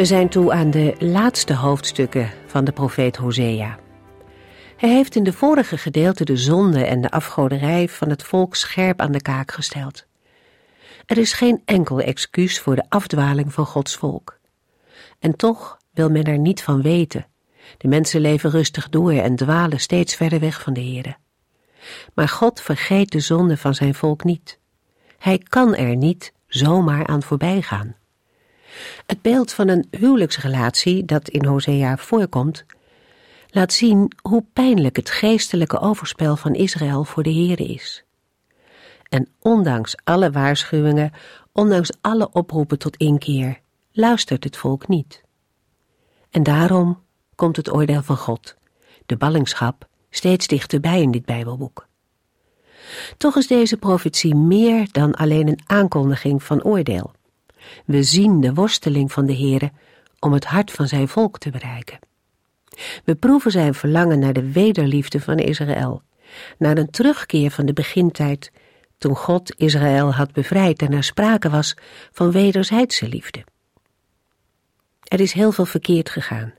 We 0.00 0.06
zijn 0.06 0.28
toe 0.28 0.52
aan 0.52 0.70
de 0.70 0.94
laatste 0.98 1.54
hoofdstukken 1.54 2.30
van 2.46 2.64
de 2.64 2.72
profeet 2.72 3.16
Hosea. 3.16 3.78
Hij 4.76 4.90
heeft 4.90 5.16
in 5.16 5.24
de 5.24 5.32
vorige 5.32 5.78
gedeelte 5.78 6.24
de 6.24 6.36
zonde 6.36 6.84
en 6.84 7.00
de 7.00 7.10
afgoderij 7.10 7.88
van 7.88 8.10
het 8.10 8.22
volk 8.22 8.54
scherp 8.54 9.00
aan 9.00 9.12
de 9.12 9.22
kaak 9.22 9.52
gesteld. 9.52 10.06
Er 11.06 11.18
is 11.18 11.32
geen 11.32 11.62
enkel 11.64 12.00
excuus 12.00 12.60
voor 12.60 12.76
de 12.76 12.84
afdwaling 12.88 13.52
van 13.52 13.66
Gods 13.66 13.96
volk. 13.96 14.38
En 15.18 15.36
toch 15.36 15.78
wil 15.92 16.10
men 16.10 16.24
er 16.24 16.38
niet 16.38 16.62
van 16.62 16.82
weten. 16.82 17.26
De 17.76 17.88
mensen 17.88 18.20
leven 18.20 18.50
rustig 18.50 18.88
door 18.88 19.12
en 19.12 19.36
dwalen 19.36 19.80
steeds 19.80 20.14
verder 20.14 20.40
weg 20.40 20.62
van 20.62 20.72
de 20.72 20.84
Here. 20.84 21.16
Maar 22.14 22.28
God 22.28 22.60
vergeet 22.60 23.12
de 23.12 23.20
zonde 23.20 23.56
van 23.56 23.74
zijn 23.74 23.94
volk 23.94 24.24
niet. 24.24 24.58
Hij 25.18 25.38
kan 25.38 25.74
er 25.74 25.96
niet 25.96 26.32
zomaar 26.46 27.06
aan 27.06 27.22
voorbij 27.22 27.62
gaan. 27.62 27.98
Het 29.06 29.22
beeld 29.22 29.52
van 29.52 29.68
een 29.68 29.86
huwelijksrelatie 29.90 31.04
dat 31.04 31.28
in 31.28 31.44
Hosea 31.44 31.96
voorkomt, 31.96 32.64
laat 33.50 33.72
zien 33.72 34.12
hoe 34.22 34.44
pijnlijk 34.52 34.96
het 34.96 35.10
geestelijke 35.10 35.80
overspel 35.80 36.36
van 36.36 36.54
Israël 36.54 37.04
voor 37.04 37.22
de 37.22 37.32
Heere 37.32 37.64
is. 37.64 38.04
En 39.08 39.28
ondanks 39.38 39.96
alle 40.04 40.30
waarschuwingen, 40.30 41.12
ondanks 41.52 41.90
alle 42.00 42.32
oproepen 42.32 42.78
tot 42.78 42.96
inkeer, 42.96 43.60
luistert 43.92 44.44
het 44.44 44.56
volk 44.56 44.88
niet. 44.88 45.22
En 46.30 46.42
daarom 46.42 47.02
komt 47.34 47.56
het 47.56 47.72
oordeel 47.72 48.02
van 48.02 48.16
God, 48.16 48.56
de 49.06 49.16
ballingschap, 49.16 49.88
steeds 50.10 50.46
dichterbij 50.46 51.00
in 51.00 51.10
dit 51.10 51.24
Bijbelboek. 51.24 51.88
Toch 53.16 53.36
is 53.36 53.46
deze 53.46 53.76
profetie 53.76 54.34
meer 54.34 54.88
dan 54.92 55.14
alleen 55.14 55.48
een 55.48 55.60
aankondiging 55.66 56.42
van 56.42 56.62
oordeel. 56.62 57.12
We 57.84 58.02
zien 58.02 58.40
de 58.40 58.54
worsteling 58.54 59.12
van 59.12 59.26
de 59.26 59.36
Heere 59.36 59.70
om 60.18 60.32
het 60.32 60.44
hart 60.44 60.70
van 60.70 60.88
zijn 60.88 61.08
volk 61.08 61.38
te 61.38 61.50
bereiken. 61.50 61.98
We 63.04 63.14
proeven 63.14 63.50
zijn 63.50 63.74
verlangen 63.74 64.18
naar 64.18 64.32
de 64.32 64.52
wederliefde 64.52 65.20
van 65.20 65.38
Israël, 65.38 66.02
naar 66.58 66.78
een 66.78 66.90
terugkeer 66.90 67.50
van 67.50 67.66
de 67.66 67.72
begintijd, 67.72 68.52
toen 68.98 69.16
God 69.16 69.54
Israël 69.56 70.14
had 70.14 70.32
bevrijd 70.32 70.82
en 70.82 70.92
er 70.92 71.04
sprake 71.04 71.50
was 71.50 71.74
van 72.12 72.30
wederzijdse 72.30 73.08
liefde. 73.08 73.44
Er 75.02 75.20
is 75.20 75.32
heel 75.32 75.52
veel 75.52 75.66
verkeerd 75.66 76.10
gegaan, 76.10 76.54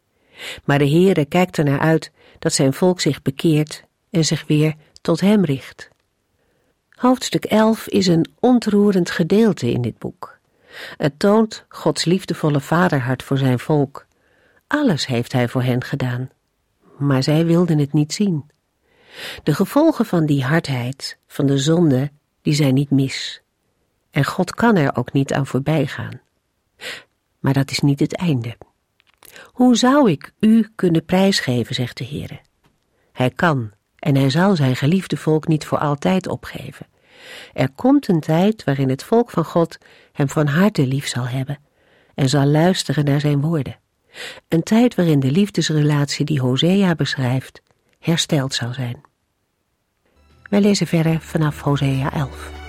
maar 0.66 0.80
de 0.80 0.90
Heere 0.90 1.26
kijkt 1.26 1.58
er 1.58 1.64
naar 1.64 1.80
uit 1.80 2.12
dat 2.40 2.54
zijn 2.54 2.74
volk 2.74 3.00
zich 3.00 3.22
bekeert 3.22 3.84
en 4.10 4.26
zich 4.26 4.48
weer 4.48 4.76
tot 5.02 5.20
hem 5.20 5.46
richt. 5.46 5.90
Hoofdstuk 6.90 7.46
11 7.46 7.88
is 7.88 8.08
een 8.08 8.26
ontroerend 8.40 9.10
gedeelte 9.10 9.72
in 9.72 9.82
dit 9.82 9.98
boek. 9.98 10.40
Het 10.98 11.20
toont 11.20 11.66
Gods 11.70 12.06
liefdevolle 12.06 12.60
vaderhart 12.60 13.24
voor 13.24 13.38
zijn 13.38 13.60
volk. 13.60 14.06
Alles 14.68 15.08
heeft 15.08 15.32
hij 15.32 15.48
voor 15.48 15.64
hen 15.64 15.84
gedaan, 15.84 16.30
maar 16.98 17.24
zij 17.24 17.46
wilden 17.46 17.80
het 17.80 17.94
niet 17.94 18.14
zien. 18.14 18.50
De 19.44 19.54
gevolgen 19.54 20.06
van 20.06 20.26
die 20.26 20.44
hardheid, 20.44 21.18
van 21.28 21.46
de 21.46 21.58
zonde, 21.58 22.12
die 22.42 22.54
zijn 22.54 22.74
niet 22.74 22.90
mis. 22.90 23.42
En 24.12 24.26
God 24.26 24.56
kan 24.56 24.76
er 24.76 24.96
ook 24.96 25.14
niet 25.14 25.34
aan 25.34 25.48
voorbij 25.48 25.88
gaan. 25.88 26.22
Maar 27.40 27.54
dat 27.54 27.72
is 27.72 27.80
niet 27.80 28.00
het 28.00 28.16
einde. 28.16 28.58
Hoe 29.44 29.76
zou 29.76 30.12
ik 30.12 30.34
u 30.40 30.72
kunnen 30.76 31.06
prijsgeven, 31.06 31.76
zegt 31.76 31.98
de 31.98 32.04
Heer. 32.04 32.42
Hij 33.12 33.30
kan 33.30 33.72
en 34.00 34.16
hij 34.16 34.30
zal 34.30 34.56
zijn 34.56 34.76
geliefde 34.76 35.18
volk 35.18 35.48
niet 35.48 35.66
voor 35.66 35.78
altijd 35.78 36.28
opgeven. 36.28 36.88
Er 37.54 37.70
komt 37.76 38.08
een 38.08 38.20
tijd 38.20 38.64
waarin 38.64 38.90
het 38.90 39.04
volk 39.04 39.30
van 39.30 39.46
God 39.46 39.78
hem 40.12 40.30
van 40.30 40.48
harte 40.48 40.88
lief 40.88 41.08
zal 41.08 41.28
hebben 41.28 41.60
en 42.16 42.30
zal 42.30 42.46
luisteren 42.46 43.06
naar 43.06 43.20
zijn 43.20 43.42
woorden. 43.42 43.80
Een 44.48 44.64
tijd 44.64 44.96
waarin 44.96 45.20
de 45.20 45.32
liefdesrelatie 45.32 46.26
die 46.26 46.42
Hosea 46.42 46.96
beschrijft 46.96 47.62
hersteld 48.00 48.54
zal 48.54 48.74
zijn. 48.74 49.02
Wij 50.50 50.62
lezen 50.62 50.88
verder 50.88 51.20
vanaf 51.22 51.62
Hosea 51.62 52.14
11. 52.14 52.61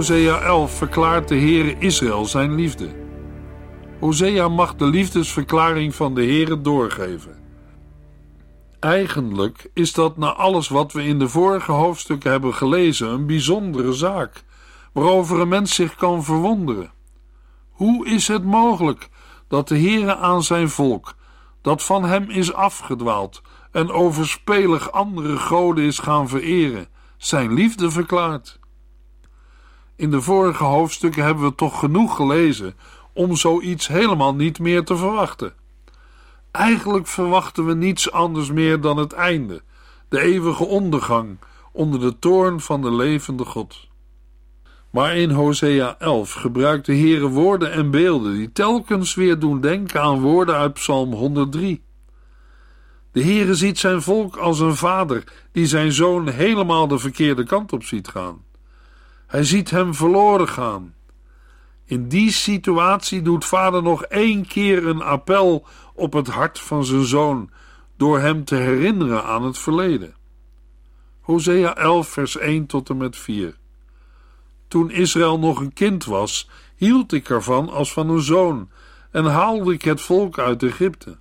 Hosea 0.00 0.40
11 0.40 0.72
verklaart 0.72 1.28
de 1.28 1.38
Heere 1.38 1.78
Israël 1.78 2.24
zijn 2.24 2.54
liefde. 2.54 2.88
Hosea 3.98 4.48
mag 4.48 4.74
de 4.74 4.84
liefdesverklaring 4.84 5.94
van 5.94 6.14
de 6.14 6.20
Heere 6.20 6.60
doorgeven. 6.60 7.38
Eigenlijk 8.78 9.70
is 9.74 9.92
dat 9.92 10.16
na 10.16 10.32
alles 10.32 10.68
wat 10.68 10.92
we 10.92 11.04
in 11.04 11.18
de 11.18 11.28
vorige 11.28 11.72
hoofdstukken 11.72 12.30
hebben 12.30 12.54
gelezen 12.54 13.08
een 13.08 13.26
bijzondere 13.26 13.92
zaak, 13.92 14.44
waarover 14.92 15.40
een 15.40 15.48
mens 15.48 15.74
zich 15.74 15.94
kan 15.94 16.24
verwonderen. 16.24 16.92
Hoe 17.70 18.06
is 18.06 18.28
het 18.28 18.44
mogelijk 18.44 19.08
dat 19.48 19.68
de 19.68 19.78
Heere 19.78 20.16
aan 20.16 20.42
zijn 20.42 20.68
volk, 20.68 21.14
dat 21.62 21.82
van 21.82 22.04
hem 22.04 22.30
is 22.30 22.52
afgedwaald 22.52 23.42
en 23.72 23.90
overspelig 23.90 24.92
andere 24.92 25.36
goden 25.36 25.84
is 25.84 25.98
gaan 25.98 26.28
vereren, 26.28 26.88
zijn 27.16 27.52
liefde 27.52 27.90
verklaart? 27.90 28.59
In 30.00 30.10
de 30.10 30.20
vorige 30.20 30.64
hoofdstukken 30.64 31.24
hebben 31.24 31.44
we 31.44 31.54
toch 31.54 31.78
genoeg 31.78 32.16
gelezen 32.16 32.74
om 33.12 33.36
zoiets 33.36 33.88
helemaal 33.88 34.34
niet 34.34 34.58
meer 34.58 34.84
te 34.84 34.96
verwachten. 34.96 35.52
Eigenlijk 36.50 37.06
verwachten 37.06 37.66
we 37.66 37.74
niets 37.74 38.12
anders 38.12 38.50
meer 38.52 38.80
dan 38.80 38.96
het 38.96 39.12
einde, 39.12 39.62
de 40.08 40.20
eeuwige 40.20 40.64
ondergang 40.64 41.38
onder 41.72 42.00
de 42.00 42.18
toorn 42.18 42.60
van 42.60 42.82
de 42.82 42.92
levende 42.92 43.44
God. 43.44 43.88
Maar 44.90 45.16
in 45.16 45.30
Hosea 45.30 45.96
11 45.98 46.32
gebruikt 46.32 46.86
de 46.86 46.96
Heere 46.96 47.28
woorden 47.28 47.72
en 47.72 47.90
beelden 47.90 48.34
die 48.34 48.52
telkens 48.52 49.14
weer 49.14 49.38
doen 49.38 49.60
denken 49.60 50.02
aan 50.02 50.20
woorden 50.20 50.54
uit 50.54 50.72
Psalm 50.72 51.12
103. 51.12 51.82
De 53.12 53.22
Heere 53.22 53.54
ziet 53.54 53.78
zijn 53.78 54.02
volk 54.02 54.36
als 54.36 54.60
een 54.60 54.76
vader 54.76 55.24
die 55.52 55.66
zijn 55.66 55.92
zoon 55.92 56.28
helemaal 56.28 56.88
de 56.88 56.98
verkeerde 56.98 57.44
kant 57.44 57.72
op 57.72 57.84
ziet 57.84 58.08
gaan. 58.08 58.48
Hij 59.30 59.44
ziet 59.44 59.70
hem 59.70 59.94
verloren 59.94 60.48
gaan. 60.48 60.94
In 61.84 62.08
die 62.08 62.32
situatie 62.32 63.22
doet 63.22 63.44
vader 63.44 63.82
nog 63.82 64.02
één 64.02 64.46
keer 64.46 64.86
een 64.86 65.02
appel 65.02 65.66
op 65.94 66.12
het 66.12 66.28
hart 66.28 66.58
van 66.58 66.84
zijn 66.84 67.04
zoon 67.04 67.50
door 67.96 68.18
hem 68.18 68.44
te 68.44 68.54
herinneren 68.54 69.24
aan 69.24 69.42
het 69.42 69.58
verleden. 69.58 70.14
Hosea 71.20 71.76
11, 71.76 72.08
vers 72.08 72.36
1 72.36 72.66
tot 72.66 72.88
en 72.88 72.96
met 72.96 73.16
4. 73.16 73.56
Toen 74.68 74.90
Israël 74.90 75.38
nog 75.38 75.60
een 75.60 75.72
kind 75.72 76.04
was, 76.04 76.48
hield 76.76 77.12
ik 77.12 77.28
ervan 77.28 77.68
als 77.68 77.92
van 77.92 78.10
een 78.10 78.22
zoon 78.22 78.70
en 79.10 79.24
haalde 79.24 79.72
ik 79.72 79.82
het 79.82 80.00
volk 80.00 80.38
uit 80.38 80.62
Egypte. 80.62 81.18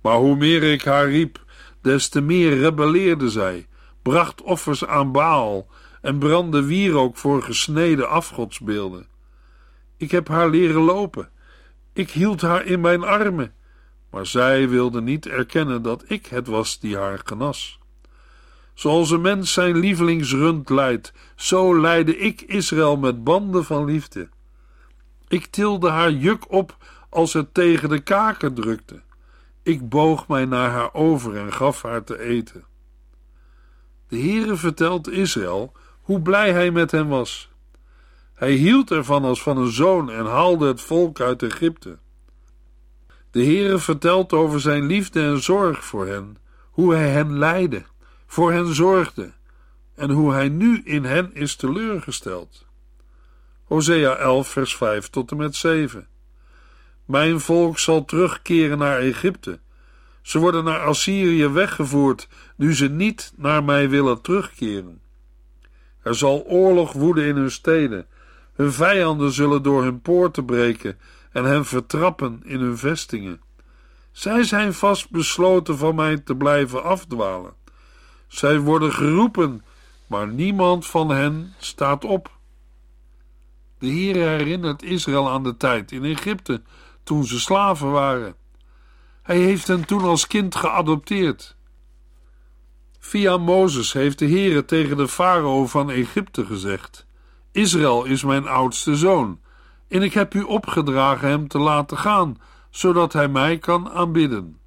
Maar 0.00 0.16
hoe 0.16 0.36
meer 0.36 0.62
ik 0.62 0.84
haar 0.84 1.08
riep, 1.10 1.44
des 1.80 2.08
te 2.08 2.20
meer 2.20 2.58
rebelleerde 2.58 3.30
zij, 3.30 3.66
bracht 4.02 4.42
offers 4.42 4.86
aan 4.86 5.12
Baal 5.12 5.66
en 6.06 6.18
brandde 6.18 6.64
wierook 6.64 7.16
voor 7.16 7.42
gesneden 7.42 8.08
afgodsbeelden. 8.08 9.06
Ik 9.96 10.10
heb 10.10 10.28
haar 10.28 10.48
leren 10.48 10.80
lopen. 10.82 11.30
Ik 11.92 12.10
hield 12.10 12.40
haar 12.40 12.64
in 12.64 12.80
mijn 12.80 13.04
armen, 13.04 13.54
maar 14.10 14.26
zij 14.26 14.68
wilde 14.68 15.02
niet 15.02 15.26
erkennen 15.26 15.82
dat 15.82 16.04
ik 16.06 16.26
het 16.26 16.46
was 16.46 16.80
die 16.80 16.96
haar 16.96 17.20
genas. 17.24 17.78
Zoals 18.74 19.10
een 19.10 19.20
mens 19.20 19.52
zijn 19.52 19.76
lievelingsrund 19.78 20.68
leidt, 20.68 21.12
zo 21.36 21.80
leidde 21.80 22.16
ik 22.16 22.40
Israël 22.40 22.96
met 22.96 23.24
banden 23.24 23.64
van 23.64 23.84
liefde. 23.84 24.28
Ik 25.28 25.46
tilde 25.46 25.88
haar 25.88 26.12
juk 26.12 26.52
op 26.52 26.76
als 27.10 27.32
het 27.32 27.54
tegen 27.54 27.88
de 27.88 28.00
kaken 28.00 28.54
drukte. 28.54 29.02
Ik 29.62 29.88
boog 29.88 30.28
mij 30.28 30.44
naar 30.44 30.70
haar 30.70 30.94
over 30.94 31.36
en 31.36 31.52
gaf 31.52 31.82
haar 31.82 32.04
te 32.04 32.20
eten. 32.20 32.64
De 34.08 34.18
Heere 34.18 34.56
vertelt 34.56 35.10
Israël 35.10 35.72
hoe 36.06 36.20
blij 36.20 36.52
hij 36.52 36.70
met 36.70 36.90
hem 36.90 37.08
was. 37.08 37.50
Hij 38.34 38.52
hield 38.52 38.90
ervan 38.90 39.24
als 39.24 39.42
van 39.42 39.56
een 39.56 39.72
zoon 39.72 40.10
en 40.10 40.26
haalde 40.26 40.66
het 40.66 40.80
volk 40.80 41.20
uit 41.20 41.42
Egypte. 41.42 41.98
De 43.30 43.44
Heere 43.44 43.78
vertelt 43.78 44.32
over 44.32 44.60
zijn 44.60 44.86
liefde 44.86 45.22
en 45.22 45.42
zorg 45.42 45.84
voor 45.84 46.06
hen, 46.06 46.36
hoe 46.70 46.94
hij 46.94 47.08
hen 47.08 47.38
leidde, 47.38 47.82
voor 48.26 48.52
hen 48.52 48.74
zorgde 48.74 49.32
en 49.94 50.10
hoe 50.10 50.32
hij 50.32 50.48
nu 50.48 50.80
in 50.84 51.04
hen 51.04 51.34
is 51.34 51.56
teleurgesteld. 51.56 52.66
Hosea 53.64 54.16
11 54.16 54.48
vers 54.48 54.76
5 54.76 55.08
tot 55.08 55.30
en 55.30 55.36
met 55.36 55.54
7 55.54 56.08
Mijn 57.04 57.40
volk 57.40 57.78
zal 57.78 58.04
terugkeren 58.04 58.78
naar 58.78 58.98
Egypte. 58.98 59.58
Ze 60.22 60.38
worden 60.38 60.64
naar 60.64 60.80
Assyrië 60.80 61.48
weggevoerd, 61.48 62.28
nu 62.56 62.74
ze 62.74 62.88
niet 62.88 63.32
naar 63.36 63.64
mij 63.64 63.88
willen 63.88 64.20
terugkeren. 64.20 65.04
Er 66.06 66.14
zal 66.14 66.44
oorlog 66.44 66.92
woeden 66.92 67.24
in 67.24 67.36
hun 67.36 67.50
steden. 67.50 68.06
Hun 68.54 68.72
vijanden 68.72 69.32
zullen 69.32 69.62
door 69.62 69.82
hun 69.82 70.00
poorten 70.00 70.44
breken 70.44 70.98
en 71.32 71.44
hen 71.44 71.64
vertrappen 71.64 72.40
in 72.44 72.60
hun 72.60 72.78
vestingen. 72.78 73.40
Zij 74.12 74.44
zijn 74.44 74.74
vast 74.74 75.10
besloten 75.10 75.78
van 75.78 75.94
mij 75.94 76.18
te 76.18 76.36
blijven 76.36 76.82
afdwalen. 76.82 77.54
Zij 78.26 78.58
worden 78.58 78.92
geroepen, 78.92 79.64
maar 80.06 80.28
niemand 80.28 80.86
van 80.86 81.10
hen 81.10 81.54
staat 81.58 82.04
op. 82.04 82.30
De 83.78 83.86
Heer 83.86 84.14
herinnert 84.14 84.82
Israël 84.82 85.30
aan 85.30 85.42
de 85.42 85.56
tijd 85.56 85.92
in 85.92 86.04
Egypte, 86.04 86.62
toen 87.02 87.24
ze 87.24 87.40
slaven 87.40 87.90
waren. 87.90 88.34
Hij 89.22 89.38
heeft 89.38 89.66
hen 89.66 89.84
toen 89.84 90.02
als 90.02 90.26
kind 90.26 90.54
geadopteerd. 90.54 91.55
Via 93.06 93.36
Mozes 93.36 93.92
heeft 93.92 94.18
de 94.18 94.28
Heere 94.28 94.64
tegen 94.64 94.96
de 94.96 95.08
farao 95.08 95.66
van 95.66 95.90
Egypte 95.90 96.46
gezegd: 96.46 97.06
Israël 97.52 98.04
is 98.04 98.22
mijn 98.22 98.46
oudste 98.46 98.96
zoon, 98.96 99.40
en 99.88 100.02
ik 100.02 100.12
heb 100.12 100.34
u 100.34 100.42
opgedragen 100.42 101.28
hem 101.28 101.48
te 101.48 101.58
laten 101.58 101.98
gaan, 101.98 102.40
zodat 102.70 103.12
hij 103.12 103.28
mij 103.28 103.58
kan 103.58 103.90
aanbidden. 103.90 104.58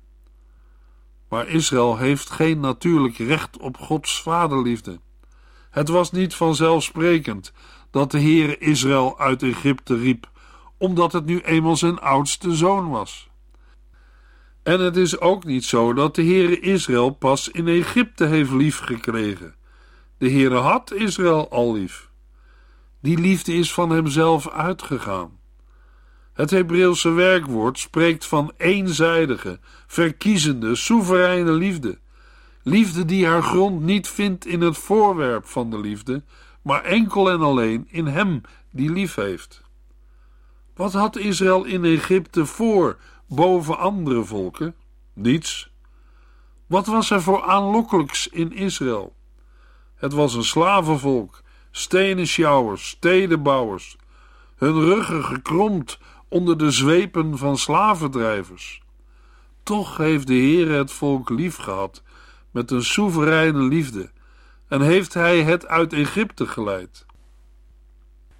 Maar 1.29 1.47
Israël 1.47 1.97
heeft 1.97 2.29
geen 2.29 2.59
natuurlijk 2.59 3.17
recht 3.17 3.57
op 3.57 3.77
Gods 3.77 4.21
vaderliefde. 4.21 4.99
Het 5.69 5.89
was 5.89 6.11
niet 6.11 6.35
vanzelfsprekend 6.35 7.53
dat 7.91 8.11
de 8.11 8.19
Heere 8.19 8.57
Israël 8.57 9.19
uit 9.19 9.43
Egypte 9.43 9.97
riep, 9.97 10.29
omdat 10.77 11.11
het 11.11 11.25
nu 11.25 11.39
eenmaal 11.39 11.77
zijn 11.77 11.99
oudste 11.99 12.55
zoon 12.55 12.89
was. 12.89 13.28
En 14.69 14.79
het 14.79 14.97
is 14.97 15.19
ook 15.19 15.45
niet 15.45 15.65
zo 15.65 15.93
dat 15.93 16.15
de 16.15 16.23
Heere 16.23 16.59
Israël 16.59 17.09
pas 17.09 17.49
in 17.49 17.67
Egypte 17.67 18.25
heeft 18.25 18.51
liefgekregen. 18.51 19.55
De 20.17 20.31
Heere 20.31 20.55
had 20.55 20.93
Israël 20.93 21.49
al 21.49 21.73
lief. 21.73 22.09
Die 23.01 23.17
liefde 23.17 23.53
is 23.53 23.73
van 23.73 23.89
hemzelf 23.89 24.49
uitgegaan. 24.49 25.39
Het 26.33 26.49
Hebreeuwse 26.49 27.09
werkwoord 27.11 27.79
spreekt 27.79 28.25
van 28.25 28.51
eenzijdige, 28.57 29.59
verkiezende, 29.87 30.75
soevereine 30.75 31.51
liefde. 31.51 31.99
Liefde 32.63 33.05
die 33.05 33.25
haar 33.25 33.43
grond 33.43 33.81
niet 33.81 34.07
vindt 34.07 34.45
in 34.45 34.61
het 34.61 34.77
voorwerp 34.77 35.45
van 35.45 35.69
de 35.69 35.79
liefde, 35.79 36.23
maar 36.61 36.83
enkel 36.83 37.29
en 37.29 37.41
alleen 37.41 37.87
in 37.91 38.05
hem 38.05 38.41
die 38.71 38.91
lief 38.91 39.15
heeft. 39.15 39.61
Wat 40.75 40.93
had 40.93 41.17
Israël 41.17 41.63
in 41.63 41.85
Egypte 41.85 42.45
voor 42.45 42.97
boven 43.29 43.77
andere 43.77 44.23
volken? 44.23 44.75
Niets. 45.13 45.71
Wat 46.67 46.85
was 46.85 47.09
er 47.09 47.21
voor 47.21 47.43
aanlokkelijks 47.43 48.27
in 48.27 48.53
Israël? 48.53 49.15
Het 49.95 50.13
was 50.13 50.33
een 50.33 50.43
slavenvolk, 50.43 51.41
stenen 51.71 52.27
sjouwers, 52.27 52.87
stedenbouwers, 52.87 53.97
hun 54.55 54.79
ruggen 54.79 55.23
gekromd 55.23 55.99
onder 56.27 56.57
de 56.57 56.71
zwepen 56.71 57.37
van 57.37 57.57
slavendrijvers. 57.57 58.81
Toch 59.63 59.97
heeft 59.97 60.27
de 60.27 60.33
Heer 60.33 60.71
het 60.71 60.91
volk 60.91 61.29
lief 61.29 61.55
gehad 61.55 62.03
met 62.51 62.71
een 62.71 62.83
soevereine 62.83 63.61
liefde 63.61 64.11
en 64.67 64.81
heeft 64.81 65.13
hij 65.13 65.43
het 65.43 65.67
uit 65.67 65.93
Egypte 65.93 66.47
geleid. 66.47 67.05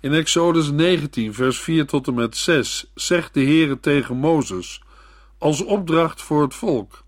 In 0.02 0.14
Exodus 0.14 0.72
19, 0.72 1.34
vers 1.34 1.60
4 1.60 1.86
tot 1.86 2.08
en 2.08 2.14
met 2.14 2.38
6 2.38 2.92
zegt 2.96 3.34
de 3.34 3.44
Heere 3.44 3.80
tegen 3.80 4.18
Mozes 4.18 4.82
als 5.38 5.64
opdracht 5.64 6.22
voor 6.22 6.42
het 6.42 6.56
volk: 6.56 7.04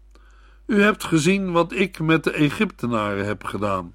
U 0.66 0.82
hebt 0.82 1.04
gezien 1.04 1.52
wat 1.52 1.72
ik 1.72 2.00
met 2.00 2.24
de 2.24 2.32
Egyptenaren 2.32 3.26
heb 3.26 3.44
gedaan 3.44 3.94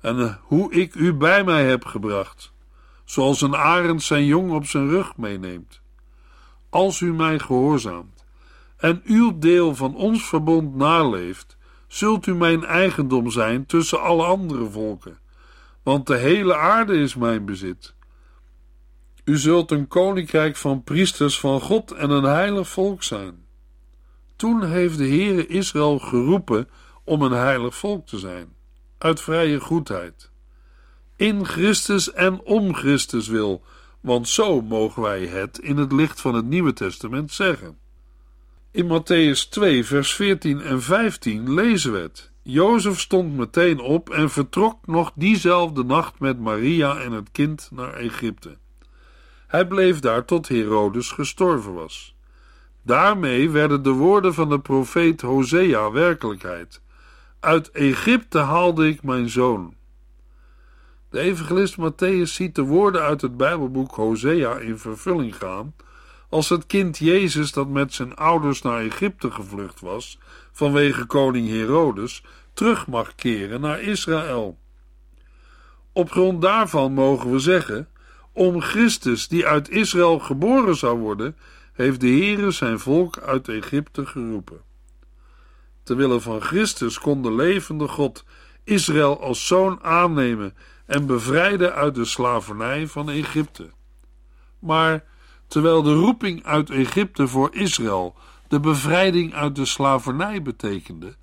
en 0.00 0.38
hoe 0.42 0.72
ik 0.72 0.94
u 0.94 1.14
bij 1.14 1.44
mij 1.44 1.64
heb 1.64 1.84
gebracht, 1.84 2.52
zoals 3.04 3.40
een 3.40 3.56
arend 3.56 4.02
zijn 4.02 4.24
jong 4.24 4.52
op 4.52 4.66
zijn 4.66 4.88
rug 4.88 5.16
meeneemt. 5.16 5.80
Als 6.70 7.00
u 7.00 7.12
mij 7.12 7.38
gehoorzaamt 7.38 8.24
en 8.76 9.02
uw 9.04 9.38
deel 9.38 9.74
van 9.74 9.94
ons 9.94 10.28
verbond 10.28 10.74
naleeft, 10.74 11.56
zult 11.86 12.26
u 12.26 12.34
mijn 12.34 12.64
eigendom 12.64 13.30
zijn 13.30 13.66
tussen 13.66 14.00
alle 14.00 14.24
andere 14.24 14.70
volken, 14.70 15.18
want 15.84 16.06
de 16.06 16.16
hele 16.16 16.56
aarde 16.56 16.94
is 16.94 17.14
mijn 17.14 17.44
bezit. 17.44 17.94
U 19.24 19.38
zult 19.38 19.70
een 19.70 19.88
koninkrijk 19.88 20.56
van 20.56 20.82
priesters 20.82 21.40
van 21.40 21.60
God 21.60 21.90
en 21.90 22.10
een 22.10 22.24
heilig 22.24 22.68
volk 22.68 23.02
zijn. 23.02 23.44
Toen 24.36 24.64
heeft 24.64 24.98
de 24.98 25.08
Heere 25.08 25.46
Israël 25.46 25.98
geroepen 25.98 26.68
om 27.04 27.22
een 27.22 27.32
heilig 27.32 27.74
volk 27.74 28.06
te 28.06 28.18
zijn, 28.18 28.48
uit 28.98 29.20
vrije 29.20 29.60
goedheid. 29.60 30.30
In 31.16 31.46
Christus 31.46 32.12
en 32.12 32.40
om 32.40 32.74
Christus 32.74 33.28
wil, 33.28 33.62
want 34.00 34.28
zo 34.28 34.60
mogen 34.60 35.02
wij 35.02 35.26
het 35.26 35.58
in 35.58 35.76
het 35.76 35.92
licht 35.92 36.20
van 36.20 36.34
het 36.34 36.44
Nieuwe 36.44 36.72
Testament 36.72 37.32
zeggen. 37.32 37.78
In 38.70 38.86
Matthäus 38.86 39.48
2, 39.48 39.84
vers 39.84 40.14
14 40.14 40.60
en 40.60 40.82
15 40.82 41.54
lezen 41.54 41.92
we 41.92 41.98
het. 41.98 42.32
Jozef 42.46 43.00
stond 43.00 43.36
meteen 43.36 43.80
op 43.80 44.10
en 44.10 44.30
vertrok 44.30 44.86
nog 44.86 45.12
diezelfde 45.14 45.84
nacht 45.84 46.18
met 46.18 46.40
Maria 46.40 46.96
en 46.98 47.12
het 47.12 47.30
kind 47.32 47.68
naar 47.72 47.94
Egypte. 47.94 48.56
Hij 49.46 49.66
bleef 49.66 50.00
daar 50.00 50.24
tot 50.24 50.48
Herodes 50.48 51.10
gestorven 51.10 51.74
was. 51.74 52.14
Daarmee 52.82 53.50
werden 53.50 53.82
de 53.82 53.90
woorden 53.90 54.34
van 54.34 54.48
de 54.48 54.60
profeet 54.60 55.20
Hosea 55.20 55.90
werkelijkheid. 55.90 56.80
Uit 57.40 57.70
Egypte 57.70 58.38
haalde 58.38 58.88
ik 58.88 59.02
mijn 59.02 59.28
zoon. 59.28 59.74
De 61.10 61.18
evangelist 61.20 61.76
Matthäus 61.78 62.32
ziet 62.32 62.54
de 62.54 62.62
woorden 62.62 63.02
uit 63.02 63.20
het 63.20 63.36
Bijbelboek 63.36 63.94
Hosea 63.94 64.56
in 64.58 64.78
vervulling 64.78 65.36
gaan 65.36 65.74
als 66.28 66.48
het 66.48 66.66
kind 66.66 66.98
Jezus 66.98 67.52
dat 67.52 67.68
met 67.68 67.94
zijn 67.94 68.14
ouders 68.14 68.62
naar 68.62 68.80
Egypte 68.80 69.30
gevlucht 69.30 69.80
was 69.80 70.18
vanwege 70.54 71.04
koning 71.04 71.48
Herodes 71.48 72.22
terug 72.52 72.86
mag 72.86 73.14
keren 73.14 73.60
naar 73.60 73.80
Israël. 73.80 74.58
Op 75.92 76.10
grond 76.10 76.42
daarvan 76.42 76.92
mogen 76.92 77.30
we 77.30 77.38
zeggen: 77.38 77.88
om 78.32 78.60
Christus, 78.60 79.28
die 79.28 79.46
uit 79.46 79.70
Israël 79.70 80.18
geboren 80.18 80.76
zou 80.76 80.98
worden, 80.98 81.36
heeft 81.72 82.00
de 82.00 82.08
Heere 82.08 82.50
zijn 82.50 82.78
volk 82.78 83.18
uit 83.18 83.48
Egypte 83.48 84.06
geroepen. 84.06 84.60
Terwille 85.82 86.20
van 86.20 86.40
Christus 86.40 86.98
kon 86.98 87.22
de 87.22 87.32
levende 87.32 87.88
God 87.88 88.24
Israël 88.64 89.20
als 89.20 89.46
zoon 89.46 89.82
aannemen 89.82 90.54
en 90.86 91.06
bevrijden 91.06 91.74
uit 91.74 91.94
de 91.94 92.04
slavernij 92.04 92.86
van 92.86 93.10
Egypte. 93.10 93.70
Maar 94.58 95.04
terwijl 95.46 95.82
de 95.82 95.94
roeping 95.94 96.44
uit 96.44 96.70
Egypte 96.70 97.28
voor 97.28 97.54
Israël 97.54 98.16
de 98.48 98.60
bevrijding 98.60 99.34
uit 99.34 99.56
de 99.56 99.64
slavernij 99.64 100.42
betekende, 100.42 101.16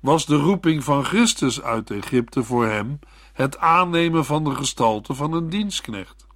was 0.00 0.26
de 0.26 0.36
roeping 0.36 0.84
van 0.84 1.04
Christus 1.04 1.62
uit 1.62 1.90
Egypte 1.90 2.42
voor 2.42 2.66
hem 2.66 2.98
het 3.32 3.58
aannemen 3.58 4.24
van 4.24 4.44
de 4.44 4.54
gestalte 4.54 5.14
van 5.14 5.32
een 5.32 5.48
dienstknecht. 5.48 6.26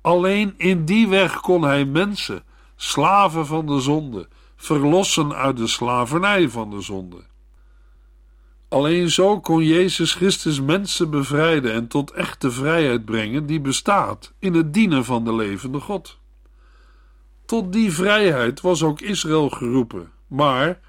Alleen 0.00 0.54
in 0.56 0.84
die 0.84 1.08
weg 1.08 1.40
kon 1.40 1.62
hij 1.62 1.84
mensen, 1.84 2.44
slaven 2.76 3.46
van 3.46 3.66
de 3.66 3.80
zonde, 3.80 4.28
verlossen 4.56 5.34
uit 5.34 5.56
de 5.56 5.66
slavernij 5.66 6.48
van 6.48 6.70
de 6.70 6.80
zonde. 6.80 7.24
Alleen 8.68 9.10
zo 9.10 9.40
kon 9.40 9.64
Jezus 9.64 10.14
Christus 10.14 10.60
mensen 10.60 11.10
bevrijden 11.10 11.72
en 11.72 11.88
tot 11.88 12.10
echte 12.10 12.50
vrijheid 12.50 13.04
brengen 13.04 13.46
die 13.46 13.60
bestaat 13.60 14.32
in 14.38 14.54
het 14.54 14.74
dienen 14.74 15.04
van 15.04 15.24
de 15.24 15.34
levende 15.34 15.80
God. 15.80 16.20
Tot 17.52 17.72
die 17.72 17.92
vrijheid 17.92 18.60
was 18.60 18.82
ook 18.82 19.00
Israël 19.00 19.48
geroepen, 19.48 20.12
maar 20.26 20.80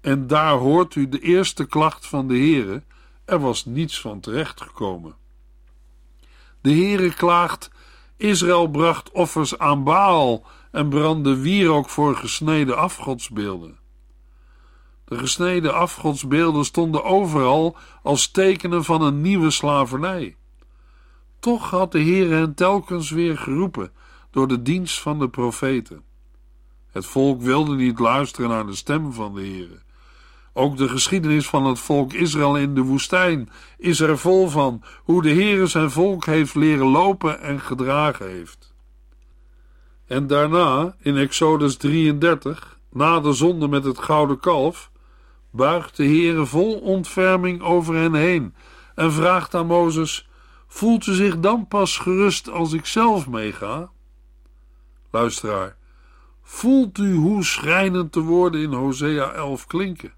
En 0.00 0.26
daar 0.26 0.56
hoort 0.56 0.94
u 0.94 1.08
de 1.08 1.20
eerste 1.20 1.66
klacht 1.66 2.06
van 2.06 2.28
de 2.28 2.34
Heere: 2.34 2.82
er 3.24 3.38
was 3.38 3.64
niets 3.64 4.00
van 4.00 4.20
terechtgekomen. 4.20 5.14
De 6.60 6.70
Heere 6.70 7.14
klaagt: 7.14 7.70
Israël 8.16 8.68
bracht 8.68 9.10
offers 9.10 9.58
aan 9.58 9.84
Baal 9.84 10.46
en 10.70 10.88
brandde 10.88 11.36
wierook 11.36 11.88
voor 11.88 12.16
gesneden 12.16 12.76
afgodsbeelden. 12.76 13.78
De 15.04 15.18
gesneden 15.18 15.74
afgodsbeelden 15.74 16.64
stonden 16.64 17.04
overal 17.04 17.76
als 18.02 18.30
tekenen 18.30 18.84
van 18.84 19.02
een 19.02 19.20
nieuwe 19.20 19.50
slavernij. 19.50 20.36
Toch 21.40 21.70
had 21.70 21.92
de 21.92 22.00
Heer 22.00 22.30
hen 22.30 22.54
telkens 22.54 23.10
weer 23.10 23.38
geroepen 23.38 23.92
door 24.38 24.48
de 24.48 24.62
dienst 24.62 25.00
van 25.00 25.18
de 25.18 25.28
profeten. 25.28 26.02
Het 26.90 27.06
volk 27.06 27.40
wilde 27.42 27.74
niet 27.74 27.98
luisteren 27.98 28.50
naar 28.50 28.66
de 28.66 28.74
stem 28.74 29.12
van 29.12 29.34
de 29.34 29.40
Heer. 29.40 29.82
Ook 30.52 30.76
de 30.76 30.88
geschiedenis 30.88 31.48
van 31.48 31.64
het 31.64 31.78
volk 31.78 32.12
Israël 32.12 32.56
in 32.56 32.74
de 32.74 32.80
woestijn 32.80 33.50
is 33.78 34.00
er 34.00 34.18
vol 34.18 34.48
van 34.48 34.82
hoe 35.02 35.22
de 35.22 35.28
Heer 35.30 35.66
zijn 35.66 35.90
volk 35.90 36.24
heeft 36.24 36.54
leren 36.54 36.86
lopen 36.86 37.40
en 37.40 37.60
gedragen 37.60 38.28
heeft. 38.28 38.74
En 40.06 40.26
daarna, 40.26 40.96
in 40.98 41.16
Exodus 41.16 41.76
33, 41.76 42.78
na 42.90 43.20
de 43.20 43.32
zonde 43.32 43.68
met 43.68 43.84
het 43.84 43.98
gouden 43.98 44.40
kalf, 44.40 44.90
buigt 45.50 45.96
de 45.96 46.04
Heere 46.04 46.46
vol 46.46 46.78
ontferming 46.78 47.62
over 47.62 47.94
hen 47.94 48.14
heen 48.14 48.54
en 48.94 49.12
vraagt 49.12 49.54
aan 49.54 49.66
Mozes: 49.66 50.28
Voelt 50.66 51.06
u 51.06 51.14
zich 51.14 51.38
dan 51.38 51.68
pas 51.68 51.98
gerust 51.98 52.50
als 52.50 52.72
ik 52.72 52.86
zelf 52.86 53.28
meega? 53.28 53.90
Luisteraar, 55.10 55.76
voelt 56.42 56.98
u 56.98 57.14
hoe 57.14 57.44
schrijnend 57.44 58.12
de 58.12 58.20
woorden 58.20 58.60
in 58.60 58.72
Hosea 58.72 59.32
11 59.32 59.66
klinken? 59.66 60.12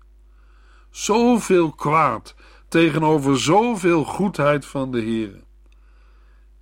Zoveel 0.90 1.72
kwaad 1.72 2.34
tegenover 2.68 3.40
zoveel 3.40 4.04
goedheid 4.04 4.66
van 4.66 4.90
de 4.90 5.00
Heere. 5.00 5.42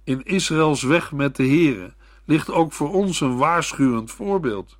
In 0.04 0.24
Israëls 0.24 0.82
weg 0.82 1.12
met 1.12 1.36
de 1.36 1.46
Heere 1.46 1.94
ligt 2.24 2.50
ook 2.50 2.72
voor 2.72 2.92
ons 2.92 3.20
een 3.20 3.36
waarschuwend 3.36 4.10
voorbeeld. 4.10 4.78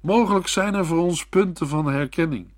Mogelijk 0.00 0.48
zijn 0.48 0.74
er 0.74 0.86
voor 0.86 0.98
ons 0.98 1.26
punten 1.26 1.68
van 1.68 1.86
herkenning. 1.86 2.52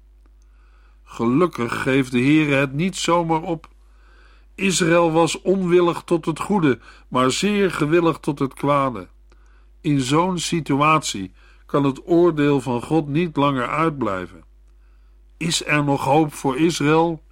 Gelukkig 1.04 1.82
geeft 1.82 2.10
de 2.12 2.20
Heere 2.20 2.54
het 2.54 2.72
niet 2.72 2.96
zomaar 2.96 3.42
op. 3.42 3.68
Israël 4.54 5.12
was 5.12 5.40
onwillig 5.40 6.02
tot 6.02 6.24
het 6.24 6.40
goede, 6.40 6.78
maar 7.08 7.30
zeer 7.30 7.70
gewillig 7.70 8.18
tot 8.18 8.38
het 8.38 8.54
kwade. 8.54 9.08
In 9.82 10.00
zo'n 10.00 10.38
situatie 10.38 11.32
kan 11.66 11.84
het 11.84 12.00
oordeel 12.04 12.60
van 12.60 12.82
God 12.82 13.08
niet 13.08 13.36
langer 13.36 13.68
uitblijven. 13.68 14.44
Is 15.36 15.66
er 15.66 15.84
nog 15.84 16.04
hoop 16.04 16.34
voor 16.34 16.56
Israël? 16.56 17.22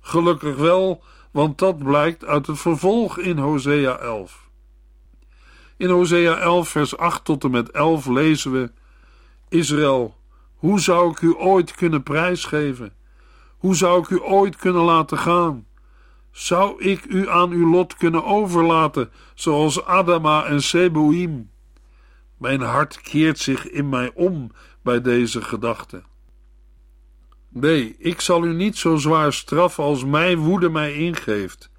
Gelukkig 0.00 0.56
wel, 0.56 1.02
want 1.30 1.58
dat 1.58 1.78
blijkt 1.78 2.24
uit 2.24 2.46
het 2.46 2.58
vervolg 2.58 3.18
in 3.18 3.38
Hosea 3.38 3.96
11. 3.96 4.48
In 5.76 5.90
Hosea 5.90 6.36
11, 6.36 6.68
vers 6.68 6.96
8 6.96 7.24
tot 7.24 7.44
en 7.44 7.50
met 7.50 7.70
11 7.70 8.06
lezen 8.06 8.52
we: 8.52 8.70
Israël, 9.48 10.16
hoe 10.54 10.80
zou 10.80 11.10
ik 11.10 11.20
u 11.20 11.34
ooit 11.36 11.74
kunnen 11.74 12.02
prijsgeven? 12.02 12.92
Hoe 13.58 13.74
zou 13.74 14.00
ik 14.00 14.08
u 14.08 14.20
ooit 14.20 14.56
kunnen 14.56 14.82
laten 14.82 15.18
gaan? 15.18 15.66
Zou 16.30 16.82
ik 16.82 17.04
u 17.04 17.28
aan 17.28 17.50
uw 17.50 17.70
lot 17.70 17.94
kunnen 17.94 18.24
overlaten, 18.24 19.10
zoals 19.34 19.84
Adama 19.84 20.44
en 20.44 20.62
Seboim? 20.62 21.50
Mijn 22.38 22.60
hart 22.60 23.00
keert 23.00 23.38
zich 23.38 23.68
in 23.70 23.88
mij 23.88 24.10
om 24.14 24.50
bij 24.82 25.00
deze 25.00 25.42
gedachte. 25.42 26.02
Nee, 27.48 27.96
ik 27.98 28.20
zal 28.20 28.44
u 28.44 28.52
niet 28.54 28.76
zo 28.76 28.96
zwaar 28.96 29.32
straffen 29.32 29.84
als 29.84 30.04
mijn 30.04 30.38
woede 30.38 30.68
mij 30.68 30.94
ingeeft. 30.94 31.70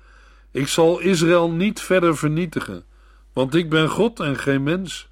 Ik 0.52 0.68
zal 0.68 1.00
Israël 1.00 1.52
niet 1.52 1.82
verder 1.82 2.18
vernietigen, 2.18 2.84
want 3.34 3.56
ik 3.56 3.70
ben 3.70 3.90
God 3.90 4.20
en 4.20 4.38
geen 4.38 4.64
mens. 4.64 5.10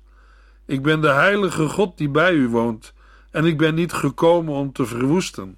Ik 0.66 0.82
ben 0.82 1.02
de 1.02 1.12
heilige 1.12 1.68
God 1.70 1.98
die 1.98 2.10
bij 2.10 2.34
u 2.34 2.50
woont, 2.50 2.94
en 3.32 3.46
ik 3.46 3.58
ben 3.58 3.76
niet 3.76 3.94
gekomen 3.94 4.54
om 4.54 4.72
te 4.72 4.86
verwoesten. 4.86 5.58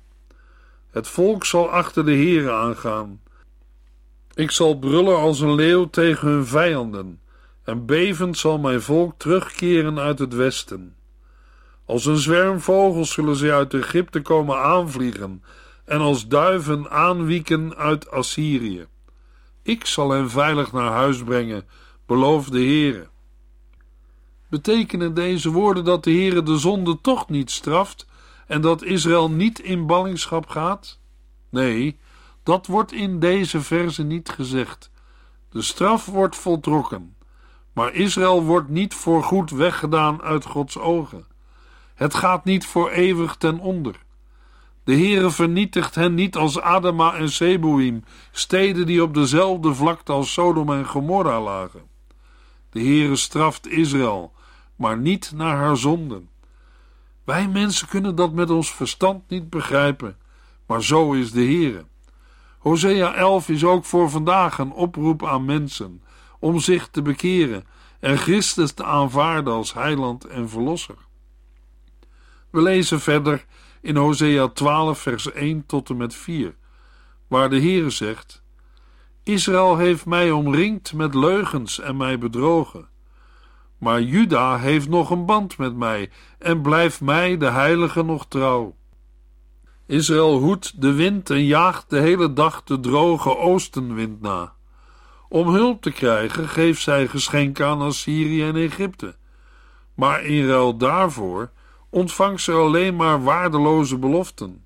Het 0.91 1.07
volk 1.07 1.45
zal 1.45 1.69
achter 1.69 2.05
de 2.05 2.13
Heere 2.13 2.51
aangaan. 2.51 3.21
Ik 4.33 4.51
zal 4.51 4.79
brullen 4.79 5.17
als 5.17 5.39
een 5.39 5.55
leeuw 5.55 5.89
tegen 5.89 6.27
hun 6.27 6.45
vijanden, 6.45 7.19
en 7.69 7.85
bevend 7.85 8.37
zal 8.37 8.59
mijn 8.59 8.81
volk 8.81 9.13
terugkeren 9.17 9.99
uit 9.99 10.19
het 10.19 10.33
westen. 10.33 10.95
Als 11.85 12.05
een 12.05 12.17
zwerm 12.17 12.59
vogels 12.59 13.13
zullen 13.13 13.35
ze 13.35 13.51
uit 13.51 13.73
Egypte 13.73 14.21
komen 14.21 14.57
aanvliegen, 14.57 15.43
en 15.85 15.99
als 15.99 16.27
duiven 16.27 16.89
aanwieken 16.91 17.75
uit 17.75 18.11
Assyrië. 18.11 18.87
Ik 19.61 19.85
zal 19.85 20.09
hen 20.09 20.29
veilig 20.29 20.71
naar 20.71 20.91
huis 20.91 21.23
brengen, 21.23 21.67
belooft 22.05 22.51
de 22.51 22.57
Heere. 22.57 23.07
Betekenen 24.49 25.13
deze 25.13 25.49
woorden 25.49 25.83
dat 25.83 26.03
de 26.03 26.11
Heere 26.11 26.43
de 26.43 26.57
zonde 26.57 27.01
toch 27.01 27.29
niet 27.29 27.51
straft 27.51 28.07
en 28.47 28.61
dat 28.61 28.83
Israël 28.83 29.31
niet 29.31 29.59
in 29.59 29.85
ballingschap 29.85 30.47
gaat? 30.47 30.99
Nee, 31.49 31.99
dat 32.43 32.67
wordt 32.67 32.91
in 32.91 33.19
deze 33.19 33.61
verse 33.61 34.03
niet 34.03 34.29
gezegd. 34.29 34.91
De 35.49 35.61
straf 35.61 36.05
wordt 36.05 36.35
voltrokken, 36.35 37.15
maar 37.73 37.93
Israël 37.93 38.43
wordt 38.43 38.69
niet 38.69 38.93
voorgoed 38.93 39.51
weggedaan 39.51 40.21
uit 40.21 40.45
Gods 40.45 40.77
ogen. 40.77 41.25
Het 41.95 42.13
gaat 42.13 42.45
niet 42.45 42.65
voor 42.65 42.89
eeuwig 42.89 43.35
ten 43.35 43.59
onder. 43.59 43.95
De 44.83 44.93
Heere 44.93 45.31
vernietigt 45.31 45.95
hen 45.95 46.13
niet 46.13 46.35
als 46.35 46.59
Adama 46.59 47.15
en 47.15 47.29
Seboim, 47.29 48.03
steden 48.31 48.85
die 48.85 49.03
op 49.03 49.13
dezelfde 49.13 49.73
vlakte 49.73 50.11
als 50.11 50.33
Sodom 50.33 50.71
en 50.73 50.85
Gomorra 50.85 51.41
lagen. 51.41 51.81
De 52.69 52.79
Heere 52.79 53.15
straft 53.15 53.67
Israël, 53.67 54.33
maar 54.75 54.97
niet 54.97 55.31
naar 55.35 55.55
haar 55.55 55.77
zonden. 55.77 56.29
Wij 57.23 57.47
mensen 57.47 57.87
kunnen 57.87 58.15
dat 58.15 58.33
met 58.33 58.49
ons 58.49 58.73
verstand 58.73 59.29
niet 59.29 59.49
begrijpen, 59.49 60.17
maar 60.65 60.83
zo 60.83 61.13
is 61.13 61.31
de 61.31 61.43
Heere. 61.43 61.85
Hosea 62.59 63.13
11 63.13 63.49
is 63.49 63.63
ook 63.63 63.85
voor 63.85 64.09
vandaag 64.09 64.57
een 64.57 64.71
oproep 64.71 65.25
aan 65.25 65.45
mensen 65.45 66.01
om 66.39 66.59
zich 66.59 66.87
te 66.87 67.01
bekeren 67.01 67.63
en 67.99 68.17
Christus 68.17 68.71
te 68.71 68.83
aanvaarden 68.83 69.53
als 69.53 69.73
heiland 69.73 70.25
en 70.25 70.49
verlosser. 70.49 70.97
We 72.49 72.61
lezen 72.61 72.99
verder 72.99 73.45
in 73.81 73.95
Hosea 73.95 74.47
12 74.47 74.99
vers 74.99 75.31
1 75.31 75.65
tot 75.65 75.89
en 75.89 75.97
met 75.97 76.15
4, 76.15 76.55
waar 77.27 77.49
de 77.49 77.59
Heere 77.59 77.89
zegt: 77.89 78.43
Israël 79.23 79.77
heeft 79.77 80.05
mij 80.05 80.31
omringd 80.31 80.93
met 80.93 81.15
leugens 81.15 81.79
en 81.79 81.97
mij 81.97 82.17
bedrogen. 82.17 82.87
Maar 83.77 84.01
Juda 84.01 84.57
heeft 84.57 84.89
nog 84.89 85.09
een 85.09 85.25
band 85.25 85.57
met 85.57 85.75
mij 85.75 86.09
en 86.39 86.61
blijft 86.61 87.01
mij, 87.01 87.37
de 87.37 87.49
heilige, 87.49 88.03
nog 88.03 88.27
trouw. 88.27 88.75
Israël 89.85 90.37
hoedt 90.37 90.81
de 90.81 90.93
wind 90.93 91.29
en 91.29 91.45
jaagt 91.45 91.89
de 91.89 91.99
hele 91.99 92.33
dag 92.33 92.63
de 92.63 92.79
droge 92.79 93.37
oostenwind 93.37 94.21
na. 94.21 94.53
Om 95.31 95.47
hulp 95.47 95.81
te 95.81 95.91
krijgen 95.91 96.49
geeft 96.49 96.81
zij 96.81 97.07
geschenken 97.07 97.65
aan 97.65 97.81
Assyrië 97.81 98.43
en 98.43 98.55
Egypte. 98.55 99.15
Maar 99.93 100.23
in 100.23 100.47
ruil 100.47 100.77
daarvoor 100.77 101.51
ontvangt 101.89 102.41
ze 102.41 102.51
alleen 102.51 102.95
maar 102.95 103.23
waardeloze 103.23 103.97
beloften. 103.97 104.63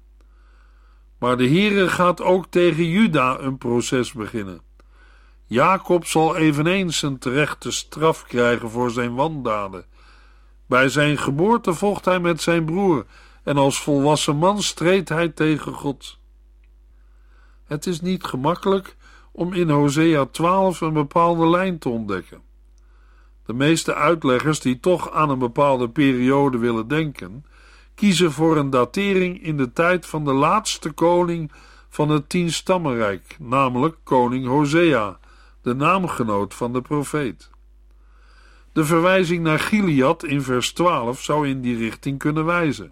Maar 1.18 1.38
de 1.38 1.48
Heere 1.48 1.90
gaat 1.90 2.22
ook 2.22 2.46
tegen 2.50 2.90
Juda 2.90 3.40
een 3.40 3.58
proces 3.58 4.12
beginnen. 4.12 4.62
Jacob 5.46 6.06
zal 6.06 6.36
eveneens 6.36 7.02
een 7.02 7.18
terechte 7.18 7.72
straf 7.72 8.24
krijgen 8.24 8.70
voor 8.70 8.92
zijn 8.92 9.16
wandaden. 9.16 9.86
Bij 10.66 10.90
zijn 10.90 11.18
geboorte 11.18 11.74
vocht 11.74 12.06
hij 12.06 12.20
met 12.20 12.42
zijn 12.42 12.66
broer 12.66 13.06
en 13.44 13.58
als 13.58 13.80
volwassen 13.80 14.36
man 14.36 14.62
streed 14.62 15.10
hij 15.10 15.30
tegen 15.30 15.74
God. 15.74 16.20
Het 17.66 17.86
is 17.86 18.02
niet 18.02 18.24
gemakkelijk 18.24 18.96
om 19.36 19.54
in 19.54 19.70
Hosea 19.70 20.26
12 20.26 20.82
een 20.82 20.94
bepaalde 20.94 21.48
lijn 21.48 21.80
te 21.80 21.90
ontdekken. 21.90 22.42
De 23.46 23.54
meeste 23.54 23.96
uitleggers 23.96 24.60
die 24.60 24.80
toch 24.80 25.12
aan 25.12 25.30
een 25.30 25.40
bepaalde 25.40 25.90
periode 25.90 26.58
willen 26.58 26.88
denken, 26.88 27.46
kiezen 27.96 28.32
voor 28.32 28.58
een 28.58 28.70
datering 28.70 29.44
in 29.44 29.58
de 29.58 29.74
tijd 29.74 30.06
van 30.06 30.26
de 30.26 30.34
laatste 30.34 30.92
koning 30.92 31.52
van 31.90 32.10
het 32.10 32.30
Tienstammenrijk, 32.30 33.36
namelijk 33.40 33.96
koning 34.04 34.48
Hosea, 34.48 35.20
de 35.62 35.76
naamgenoot 35.76 36.54
van 36.54 36.74
de 36.74 36.82
profeet. 36.82 37.50
De 38.72 38.86
verwijzing 38.86 39.44
naar 39.44 39.60
Gilead 39.60 40.24
in 40.24 40.42
vers 40.42 40.74
12 40.74 41.22
zou 41.22 41.48
in 41.48 41.62
die 41.62 41.78
richting 41.78 42.20
kunnen 42.20 42.46
wijzen. 42.46 42.92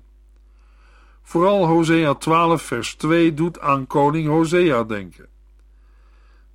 Vooral 1.21 1.65
Hosea 1.65 2.13
12 2.13 2.61
vers 2.61 2.95
2 2.95 3.33
doet 3.33 3.59
aan 3.59 3.87
koning 3.87 4.27
Hosea 4.27 4.83
denken. 4.83 5.30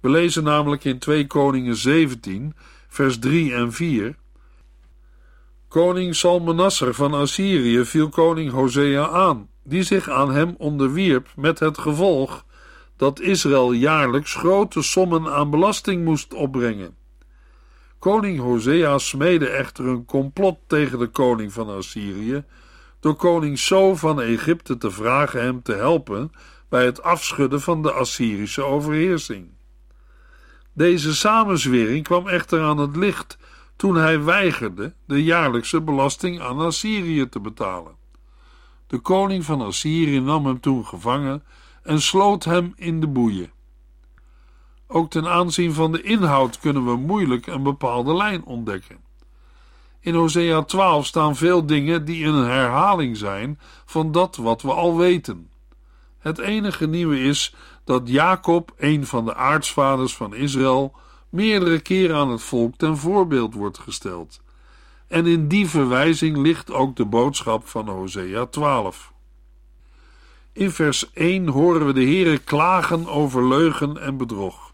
We 0.06 0.12
lezen 0.12 0.44
namelijk 0.44 0.84
in 0.84 0.98
2 0.98 1.26
Koningen 1.26 1.76
17 1.76 2.54
vers 2.88 3.18
3 3.18 3.54
en 3.54 3.72
4. 3.72 4.16
Koning 5.68 6.14
Salmanasser 6.14 6.94
van 6.94 7.14
Assyrië 7.14 7.84
viel 7.84 8.08
koning 8.08 8.50
Hosea 8.50 9.08
aan, 9.08 9.48
die 9.64 9.82
zich 9.82 10.10
aan 10.10 10.32
hem 10.32 10.54
onderwierp 10.58 11.28
met 11.36 11.58
het 11.58 11.78
gevolg 11.78 12.44
dat 12.96 13.20
Israël 13.20 13.72
jaarlijks 13.72 14.34
grote 14.34 14.82
sommen 14.82 15.32
aan 15.32 15.50
belasting 15.50 16.04
moest 16.04 16.34
opbrengen. 16.34 16.96
Koning 17.98 18.38
Hosea 18.40 18.98
smeedde 18.98 19.48
echter 19.48 19.86
een 19.86 20.04
complot 20.04 20.58
tegen 20.66 20.98
de 20.98 21.08
koning 21.08 21.52
van 21.52 21.68
Assyrië 21.68 22.44
door 23.00 23.14
koning 23.14 23.58
So 23.58 23.94
van 23.94 24.20
Egypte 24.20 24.78
te 24.78 24.90
vragen 24.90 25.42
hem 25.42 25.62
te 25.62 25.74
helpen 25.74 26.32
bij 26.68 26.84
het 26.84 27.02
afschudden 27.02 27.60
van 27.60 27.82
de 27.82 27.92
Assyrische 27.92 28.62
overheersing. 28.62 29.55
Deze 30.76 31.14
samenzwering 31.14 32.04
kwam 32.04 32.28
echter 32.28 32.62
aan 32.62 32.78
het 32.78 32.96
licht 32.96 33.38
toen 33.76 33.94
hij 33.96 34.22
weigerde 34.22 34.94
de 35.06 35.24
jaarlijkse 35.24 35.80
belasting 35.80 36.40
aan 36.40 36.58
Assyrië 36.58 37.28
te 37.28 37.40
betalen. 37.40 37.96
De 38.86 38.98
koning 38.98 39.44
van 39.44 39.60
Assyrië 39.60 40.20
nam 40.20 40.46
hem 40.46 40.60
toen 40.60 40.86
gevangen 40.86 41.42
en 41.82 42.00
sloot 42.00 42.44
hem 42.44 42.72
in 42.76 43.00
de 43.00 43.06
boeien. 43.06 43.50
Ook 44.86 45.10
ten 45.10 45.28
aanzien 45.28 45.72
van 45.72 45.92
de 45.92 46.02
inhoud 46.02 46.58
kunnen 46.58 46.84
we 46.84 46.96
moeilijk 46.96 47.46
een 47.46 47.62
bepaalde 47.62 48.14
lijn 48.14 48.44
ontdekken. 48.44 48.98
In 50.00 50.14
Hosea 50.14 50.62
12 50.62 51.06
staan 51.06 51.36
veel 51.36 51.66
dingen 51.66 52.04
die 52.04 52.24
een 52.24 52.44
herhaling 52.44 53.16
zijn 53.16 53.58
van 53.84 54.12
dat 54.12 54.36
wat 54.36 54.62
we 54.62 54.72
al 54.72 54.96
weten. 54.96 55.50
Het 56.26 56.38
enige 56.38 56.86
nieuwe 56.86 57.20
is 57.20 57.54
dat 57.84 58.08
Jacob, 58.08 58.74
een 58.76 59.06
van 59.06 59.24
de 59.24 59.34
aartsvaders 59.34 60.16
van 60.16 60.34
Israël, 60.34 60.94
meerdere 61.28 61.80
keren 61.80 62.16
aan 62.16 62.30
het 62.30 62.42
volk 62.42 62.76
ten 62.76 62.96
voorbeeld 62.96 63.54
wordt 63.54 63.78
gesteld. 63.78 64.40
En 65.08 65.26
in 65.26 65.48
die 65.48 65.68
verwijzing 65.68 66.36
ligt 66.36 66.72
ook 66.72 66.96
de 66.96 67.04
boodschap 67.04 67.66
van 67.66 67.88
Hosea 67.88 68.46
12. 68.46 69.12
In 70.52 70.70
vers 70.70 71.12
1 71.12 71.48
horen 71.48 71.86
we 71.86 71.92
de 71.92 72.04
Heere 72.04 72.38
klagen 72.38 73.06
over 73.06 73.48
leugen 73.48 73.98
en 73.98 74.16
bedrog. 74.16 74.72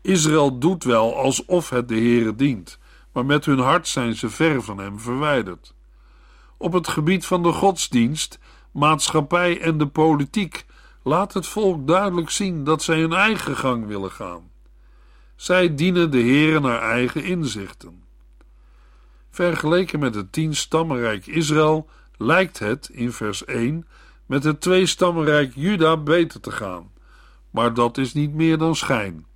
Israël 0.00 0.58
doet 0.58 0.84
wel 0.84 1.16
alsof 1.16 1.70
het 1.70 1.88
de 1.88 1.94
Heere 1.94 2.34
dient, 2.34 2.78
maar 3.12 3.26
met 3.26 3.44
hun 3.44 3.58
hart 3.58 3.88
zijn 3.88 4.14
ze 4.14 4.30
ver 4.30 4.62
van 4.62 4.78
hem 4.78 5.00
verwijderd. 5.00 5.74
Op 6.56 6.72
het 6.72 6.88
gebied 6.88 7.26
van 7.26 7.42
de 7.42 7.52
godsdienst, 7.52 8.38
maatschappij 8.72 9.60
en 9.60 9.78
de 9.78 9.86
politiek 9.86 10.68
laat 11.02 11.32
het 11.34 11.46
volk 11.46 11.86
duidelijk 11.86 12.30
zien 12.30 12.64
dat 12.64 12.82
zij 12.82 13.00
hun 13.00 13.12
eigen 13.12 13.56
gang 13.56 13.86
willen 13.86 14.10
gaan. 14.10 14.50
Zij 15.36 15.74
dienen 15.74 16.10
de 16.10 16.20
Heere 16.20 16.60
naar 16.60 16.80
eigen 16.80 17.24
inzichten. 17.24 18.04
Vergeleken 19.30 19.98
met 19.98 20.14
het 20.14 20.32
tien 20.32 20.54
stammenrijk 20.56 21.26
Israël 21.26 21.88
lijkt 22.16 22.58
het 22.58 22.88
in 22.92 23.12
vers 23.12 23.44
1 23.44 23.86
met 24.26 24.44
het 24.44 24.60
twee 24.60 24.86
stammenrijk 24.86 25.52
Juda 25.54 25.96
beter 25.96 26.40
te 26.40 26.50
gaan, 26.50 26.90
maar 27.50 27.74
dat 27.74 27.98
is 27.98 28.12
niet 28.12 28.34
meer 28.34 28.58
dan 28.58 28.76
schijn. 28.76 29.26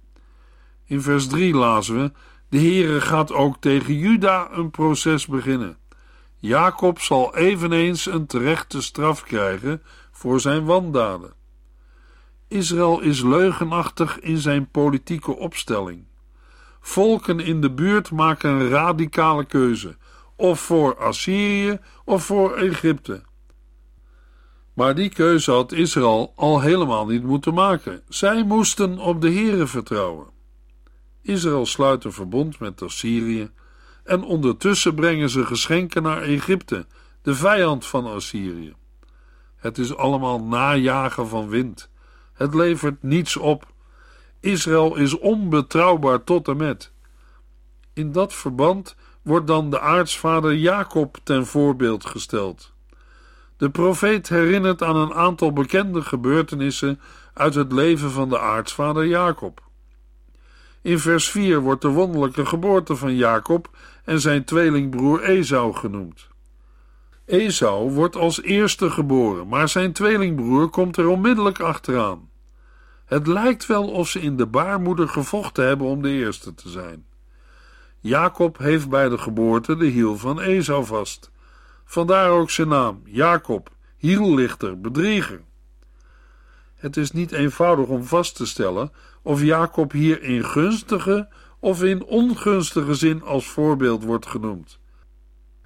In 0.85 1.03
vers 1.03 1.27
3 1.27 1.55
lazen 1.55 2.03
we: 2.03 2.13
De 2.49 2.59
Heere 2.59 3.01
gaat 3.01 3.33
ook 3.33 3.57
tegen 3.61 3.95
Juda 3.95 4.49
een 4.53 4.71
proces 4.71 5.27
beginnen. 5.27 5.77
Jacob 6.39 7.01
zal 7.01 7.37
eveneens 7.37 8.07
een 8.07 8.27
terechte 8.27 8.83
straf 8.83 9.23
krijgen 9.23 9.83
voor 10.11 10.41
zijn 10.41 10.65
wandaden. 10.65 11.33
Israël 12.49 13.01
is 13.01 13.23
leugenachtig 13.23 14.21
in 14.21 14.39
zijn 14.39 14.71
politieke 14.71 15.37
opstelling. 15.37 16.05
Volken 16.81 17.41
in 17.41 17.61
de 17.61 17.71
buurt 17.71 18.11
maken 18.11 18.51
een 18.51 18.69
radicale 18.69 19.45
keuze, 19.45 19.97
of 20.37 20.61
voor 20.61 20.97
Assyrië 20.97 21.79
of 22.05 22.25
voor 22.25 22.57
Egypte. 22.57 23.23
Maar 24.75 24.95
die 24.95 25.09
keuze 25.09 25.51
had 25.51 25.73
Israël 25.73 26.33
al 26.37 26.61
helemaal 26.61 27.07
niet 27.07 27.23
moeten 27.23 27.55
maken. 27.55 28.03
Zij 28.09 28.43
moesten 28.43 28.99
op 28.99 29.21
de 29.21 29.33
Here 29.33 29.67
vertrouwen. 29.67 30.27
Israël 31.23 31.67
sluit 31.67 32.05
een 32.05 32.13
verbond 32.13 32.59
met 32.59 32.83
Assyrië 32.83 33.51
en 34.05 34.23
ondertussen 34.23 34.95
brengen 34.95 35.31
ze 35.31 35.47
geschenken 35.47 36.03
naar 36.03 36.23
Egypte, 36.23 36.87
de 37.23 37.35
vijand 37.35 37.87
van 37.87 38.07
Assyrië. 38.07 38.75
Het 39.57 39.79
is 39.79 39.97
allemaal 39.97 40.43
najagen 40.43 41.29
van 41.29 41.49
wind. 41.49 41.91
Het 42.35 42.55
levert 42.55 43.03
niets 43.03 43.37
op. 43.37 43.67
Israël 44.41 44.97
is 44.97 45.19
onbetrouwbaar 45.19 46.25
tot 46.25 46.49
en 46.49 46.57
met. 46.57 46.93
In 47.93 48.13
dat 48.13 48.35
verband 48.35 48.97
wordt 49.23 49.47
dan 49.47 49.71
de 49.71 49.81
aartsvader 49.81 50.55
Jacob 50.55 51.17
ten 51.23 51.47
voorbeeld 51.47 52.07
gesteld. 52.07 52.73
De 53.57 53.71
profeet 53.71 54.29
herinnert 54.29 54.83
aan 54.83 54.97
een 54.97 55.15
aantal 55.15 55.53
bekende 55.53 56.03
gebeurtenissen 56.03 57.01
uit 57.35 57.55
het 57.55 57.73
leven 57.73 58.11
van 58.11 58.29
de 58.29 58.39
aartsvader 58.39 59.07
Jacob. 59.07 59.63
In 60.83 60.99
vers 60.99 61.31
4 61.31 61.61
wordt 61.61 61.83
de 61.83 61.89
wonderlijke 61.89 62.47
geboorte 62.47 62.97
van 62.97 63.17
Jacob 63.17 63.69
en 64.05 64.21
zijn 64.21 64.45
tweelingbroer 64.45 65.23
Esau 65.23 65.75
genoemd. 65.75 66.29
Esau 67.27 67.91
wordt 67.91 68.17
als 68.17 68.43
eerste 68.43 68.91
geboren, 68.91 69.49
maar 69.49 69.69
zijn 69.69 69.93
tweelingbroer 69.93 70.69
komt 70.69 70.97
er 70.97 71.09
onmiddellijk 71.09 71.61
achteraan. 71.61 72.31
Het 73.05 73.27
lijkt 73.27 73.67
wel 73.67 73.89
of 73.89 74.09
ze 74.09 74.21
in 74.21 74.37
de 74.37 74.47
baarmoeder 74.47 75.09
gevochten 75.09 75.67
hebben 75.67 75.87
om 75.87 76.03
de 76.03 76.11
eerste 76.11 76.55
te 76.55 76.69
zijn. 76.69 77.07
Jacob 78.01 78.59
heeft 78.59 78.89
bij 78.89 79.09
de 79.09 79.19
geboorte 79.19 79.77
de 79.77 79.87
hiel 79.87 80.17
van 80.17 80.41
Esau 80.41 80.85
vast. 80.85 81.31
Vandaar 81.85 82.31
ook 82.31 82.51
zijn 82.51 82.69
naam, 82.69 83.03
Jacob, 83.05 83.71
hiellichter, 83.97 84.81
bedrieger. 84.81 85.41
Het 86.75 86.97
is 86.97 87.11
niet 87.11 87.33
eenvoudig 87.33 87.87
om 87.87 88.05
vast 88.05 88.37
te 88.37 88.47
stellen 88.47 88.93
of 89.23 89.43
Jacob 89.43 89.93
hier 89.93 90.23
in 90.23 90.45
gunstige 90.45 91.29
of 91.59 91.83
in 91.83 92.05
ongunstige 92.05 92.95
zin 92.95 93.23
als 93.23 93.47
voorbeeld 93.47 94.05
wordt 94.05 94.27
genoemd. 94.27 94.79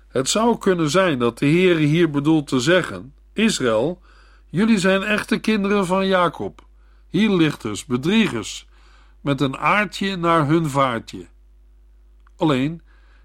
Het 0.08 0.28
zou 0.28 0.58
kunnen 0.58 0.90
zijn 0.90 1.18
dat 1.18 1.38
de 1.38 1.46
Heere 1.46 1.80
hier 1.80 2.10
bedoelt 2.10 2.46
te 2.46 2.60
zeggen: 2.60 3.14
Israël, 3.32 4.00
jullie 4.46 4.78
zijn 4.78 5.02
echte 5.02 5.38
kinderen 5.38 5.86
van 5.86 6.06
Jacob, 6.06 6.66
hiellichters, 7.08 7.84
bedriegers, 7.84 8.68
met 9.20 9.40
een 9.40 9.56
aardje 9.56 10.16
naar 10.16 10.46
hun 10.46 10.70
vaartje. 10.70 11.26
Alleen, 12.36 12.82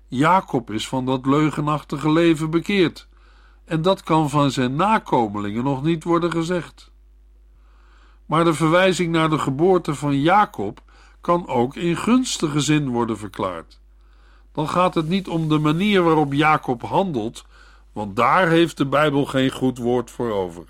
Jacob 0.08 0.72
is 0.72 0.88
van 0.88 1.06
dat 1.06 1.26
leugenachtige 1.26 2.12
leven 2.12 2.50
bekeerd, 2.50 3.08
en 3.65 3.82
dat 3.82 4.04
kan 4.04 4.30
van 4.30 4.52
zijn 4.52 4.76
nakomelingen 4.76 5.63
nog 5.63 5.84
niet 5.84 6.04
worden 6.04 6.32
gezegd. 6.32 6.91
Maar 8.26 8.43
de 8.43 8.54
verwijzing 8.54 9.12
naar 9.12 9.30
de 9.30 9.39
geboorte 9.39 9.96
van 9.96 10.22
Jacob 10.22 10.82
kan 11.22 11.48
ook 11.48 11.76
in 11.76 11.98
gunstige 11.98 12.60
zin 12.60 12.89
worden 12.89 13.17
verklaard. 13.17 13.82
Dan 14.53 14.69
gaat 14.69 14.93
het 14.93 15.07
niet 15.07 15.27
om 15.27 15.49
de 15.49 15.59
manier 15.59 16.03
waarop 16.03 16.33
Jacob 16.33 16.81
handelt, 16.81 17.45
want 17.93 18.15
daar 18.15 18.47
heeft 18.47 18.77
de 18.77 18.85
Bijbel 18.85 19.25
geen 19.25 19.51
goed 19.51 19.77
woord 19.77 20.11
voor 20.11 20.31
over. 20.31 20.63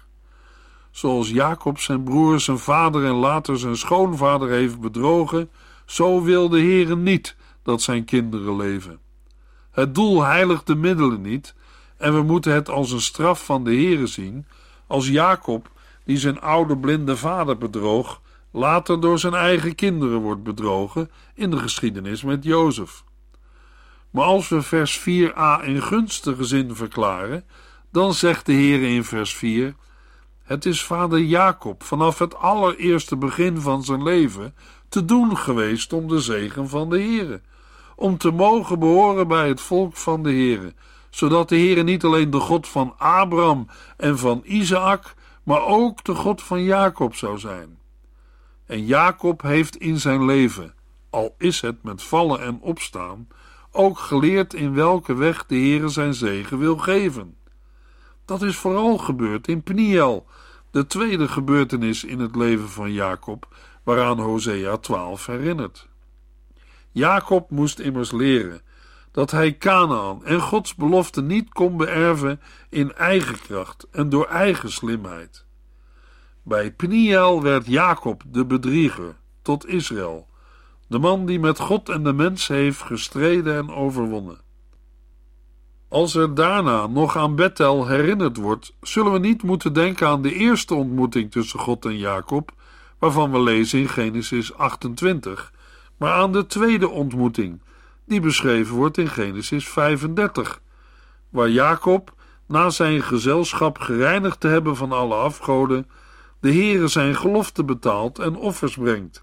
Zoals 0.92 1.30
Jacob 1.30 1.80
zijn 1.80 2.04
broer, 2.04 2.40
zijn 2.40 2.60
vader 2.60 3.06
en 3.06 3.14
later 3.14 3.60
zijn 3.60 3.78
schoonvader 3.78 4.50
heeft 4.50 4.80
bedrogen, 4.80 5.50
zo 5.86 6.22
wil 6.22 6.50
de 6.50 6.60
Heere 6.60 6.96
niet 6.96 7.36
dat 7.64 7.82
zijn 7.82 8.06
kinderen 8.06 8.56
leven. 8.56 9.00
Het 9.72 9.96
doel 9.96 10.24
heiligt 10.24 10.68
de 10.68 10.76
middelen 10.76 11.22
niet, 11.22 11.56
en 11.98 12.14
we 12.14 12.22
moeten 12.22 12.54
het 12.54 12.70
als 12.70 12.92
een 12.92 13.02
straf 13.02 13.46
van 13.46 13.64
de 13.64 13.72
Heere 13.72 14.08
zien, 14.08 14.46
als 14.88 15.08
Jacob, 15.08 15.72
die 16.06 16.18
zijn 16.18 16.42
oude 16.42 16.78
blinde 16.78 17.18
vader 17.18 17.58
bedroog, 17.58 18.22
later 18.52 19.02
door 19.02 19.20
zijn 19.20 19.34
eigen 19.34 19.76
kinderen 19.76 20.20
wordt 20.20 20.44
bedrogen 20.44 21.12
in 21.34 21.52
de 21.52 21.58
geschiedenis 21.58 22.24
met 22.24 22.44
Jozef. 22.44 23.04
Maar 24.14 24.26
als 24.26 24.50
we 24.50 24.62
vers 24.62 25.00
4a 25.00 25.64
in 25.64 25.82
gunstige 25.82 26.44
zin 26.44 26.76
verklaren, 26.76 27.46
dan 27.92 28.14
zegt 28.14 28.46
de 28.46 28.54
Heer 28.54 28.84
in 28.96 29.04
vers 29.04 29.36
4: 29.36 29.76
Het 30.44 30.66
is 30.66 30.84
vader 30.84 31.20
Jacob 31.20 31.84
vanaf 31.84 32.20
het 32.20 32.36
allereerste 32.36 33.16
begin 33.16 33.58
van 33.62 33.84
zijn 33.84 34.04
leven 34.04 34.56
te 34.90 35.06
doen 35.06 35.38
geweest 35.38 35.94
om 35.94 36.08
de 36.08 36.20
zegen 36.20 36.70
van 36.70 36.90
de 36.90 36.98
Heere 36.98 37.42
om 37.96 38.18
te 38.18 38.32
mogen 38.32 38.80
behoren 38.80 39.28
bij 39.28 39.48
het 39.48 39.62
volk 39.62 39.96
van 39.96 40.24
de 40.24 40.30
Heere, 40.30 40.74
zodat 41.10 41.50
de 41.50 41.56
Heere 41.56 41.84
niet 41.84 42.04
alleen 42.04 42.30
de 42.30 42.40
God 42.40 42.68
van 42.68 42.94
Abraham 42.98 43.68
en 43.98 44.18
van 44.18 44.42
Isaac, 44.44 45.14
maar 45.44 45.66
ook 45.66 46.04
de 46.04 46.16
God 46.16 46.42
van 46.42 46.64
Jacob 46.64 47.16
zou 47.16 47.40
zijn. 47.40 47.78
En 48.66 48.86
Jacob 48.86 49.42
heeft 49.42 49.76
in 49.76 50.00
zijn 50.00 50.26
leven, 50.26 50.74
al 51.10 51.36
is 51.38 51.62
het 51.62 51.84
met 51.84 52.04
vallen 52.04 52.42
en 52.42 52.60
opstaan, 52.62 53.28
ook 53.74 54.00
geleerd 54.00 54.54
in 54.54 54.74
welke 54.74 55.16
weg 55.16 55.46
de 55.46 55.56
Heere 55.56 55.88
zijn 55.88 56.14
zegen 56.14 56.58
wil 56.58 56.78
geven. 56.78 57.38
Dat 58.26 58.42
is 58.42 58.58
vooral 58.58 58.98
gebeurd 58.98 59.48
in 59.48 59.64
Pniel, 59.64 60.26
de 60.72 60.86
tweede 60.86 61.28
gebeurtenis 61.28 62.04
in 62.04 62.20
het 62.20 62.36
leven 62.36 62.70
van 62.70 62.92
Jacob, 62.92 63.56
waaraan 63.84 64.20
Hosea 64.20 64.78
12 64.78 65.26
herinnert. 65.26 65.88
Jacob 66.92 67.50
moest 67.50 67.80
immers 67.80 68.12
leren 68.12 68.62
dat 69.12 69.32
hij 69.32 69.58
Canaan 69.58 70.26
en 70.26 70.40
Gods 70.40 70.76
belofte 70.76 71.22
niet 71.22 71.50
kon 71.50 71.78
beërven 71.78 72.42
in 72.70 72.94
eigen 72.94 73.42
kracht 73.42 73.88
en 73.92 74.10
door 74.10 74.26
eigen 74.26 74.72
slimheid. 74.72 75.46
Bij 76.44 76.72
Pniel 76.72 77.42
werd 77.42 77.66
Jacob 77.66 78.24
de 78.28 78.46
bedrieger 78.46 79.16
tot 79.42 79.68
Israël, 79.68 80.28
de 80.94 81.00
man 81.00 81.26
die 81.26 81.40
met 81.40 81.60
God 81.60 81.90
en 81.90 82.04
de 82.04 82.14
mens 82.14 82.48
heeft 82.48 82.82
gestreden 82.82 83.56
en 83.56 83.72
overwonnen. 83.72 84.38
Als 85.90 86.16
er 86.16 86.36
daarna 86.36 86.88
nog 86.88 87.18
aan 87.18 87.36
Bethel 87.36 87.88
herinnerd 87.88 88.38
wordt, 88.38 88.74
zullen 88.82 89.12
we 89.12 89.20
niet 89.20 89.44
moeten 89.44 89.74
denken 89.74 90.08
aan 90.08 90.22
de 90.22 90.34
eerste 90.34 90.74
ontmoeting 90.74 91.32
tussen 91.32 91.60
God 91.60 91.86
en 91.86 91.98
Jacob, 91.98 92.52
waarvan 93.00 93.32
we 93.32 93.40
lezen 93.40 93.80
in 93.80 93.90
Genesis 93.90 94.54
28, 94.54 95.54
maar 95.98 96.14
aan 96.14 96.32
de 96.32 96.46
tweede 96.46 96.90
ontmoeting, 96.90 97.62
die 98.06 98.20
beschreven 98.20 98.76
wordt 98.76 98.98
in 98.98 99.10
Genesis 99.10 99.68
35, 99.68 100.62
waar 101.30 101.50
Jacob, 101.50 102.14
na 102.48 102.70
zijn 102.70 103.04
gezelschap 103.04 103.80
gereinigd 103.80 104.40
te 104.40 104.48
hebben 104.48 104.76
van 104.76 104.92
alle 104.92 105.16
afgoden, 105.16 105.90
de 106.40 106.52
Heere 106.52 106.88
zijn 106.88 107.16
gelofte 107.16 107.64
betaalt 107.64 108.20
en 108.20 108.36
offers 108.36 108.76
brengt, 108.76 109.22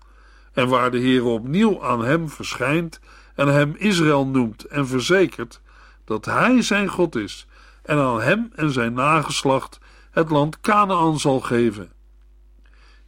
en 0.60 0.68
waar 0.68 0.90
de 0.90 1.00
Heere 1.00 1.28
opnieuw 1.28 1.84
aan 1.84 2.04
hem 2.04 2.28
verschijnt 2.28 3.00
en 3.34 3.48
hem 3.48 3.74
Israël 3.78 4.26
noemt 4.26 4.64
en 4.64 4.86
verzekert 4.86 5.60
dat 6.04 6.24
hij 6.24 6.62
zijn 6.62 6.88
God 6.88 7.16
is 7.16 7.46
en 7.82 7.98
aan 7.98 8.20
hem 8.20 8.52
en 8.54 8.70
zijn 8.70 8.92
nageslacht 8.92 9.78
het 10.10 10.30
land 10.30 10.60
Canaan 10.60 11.18
zal 11.18 11.40
geven. 11.40 11.92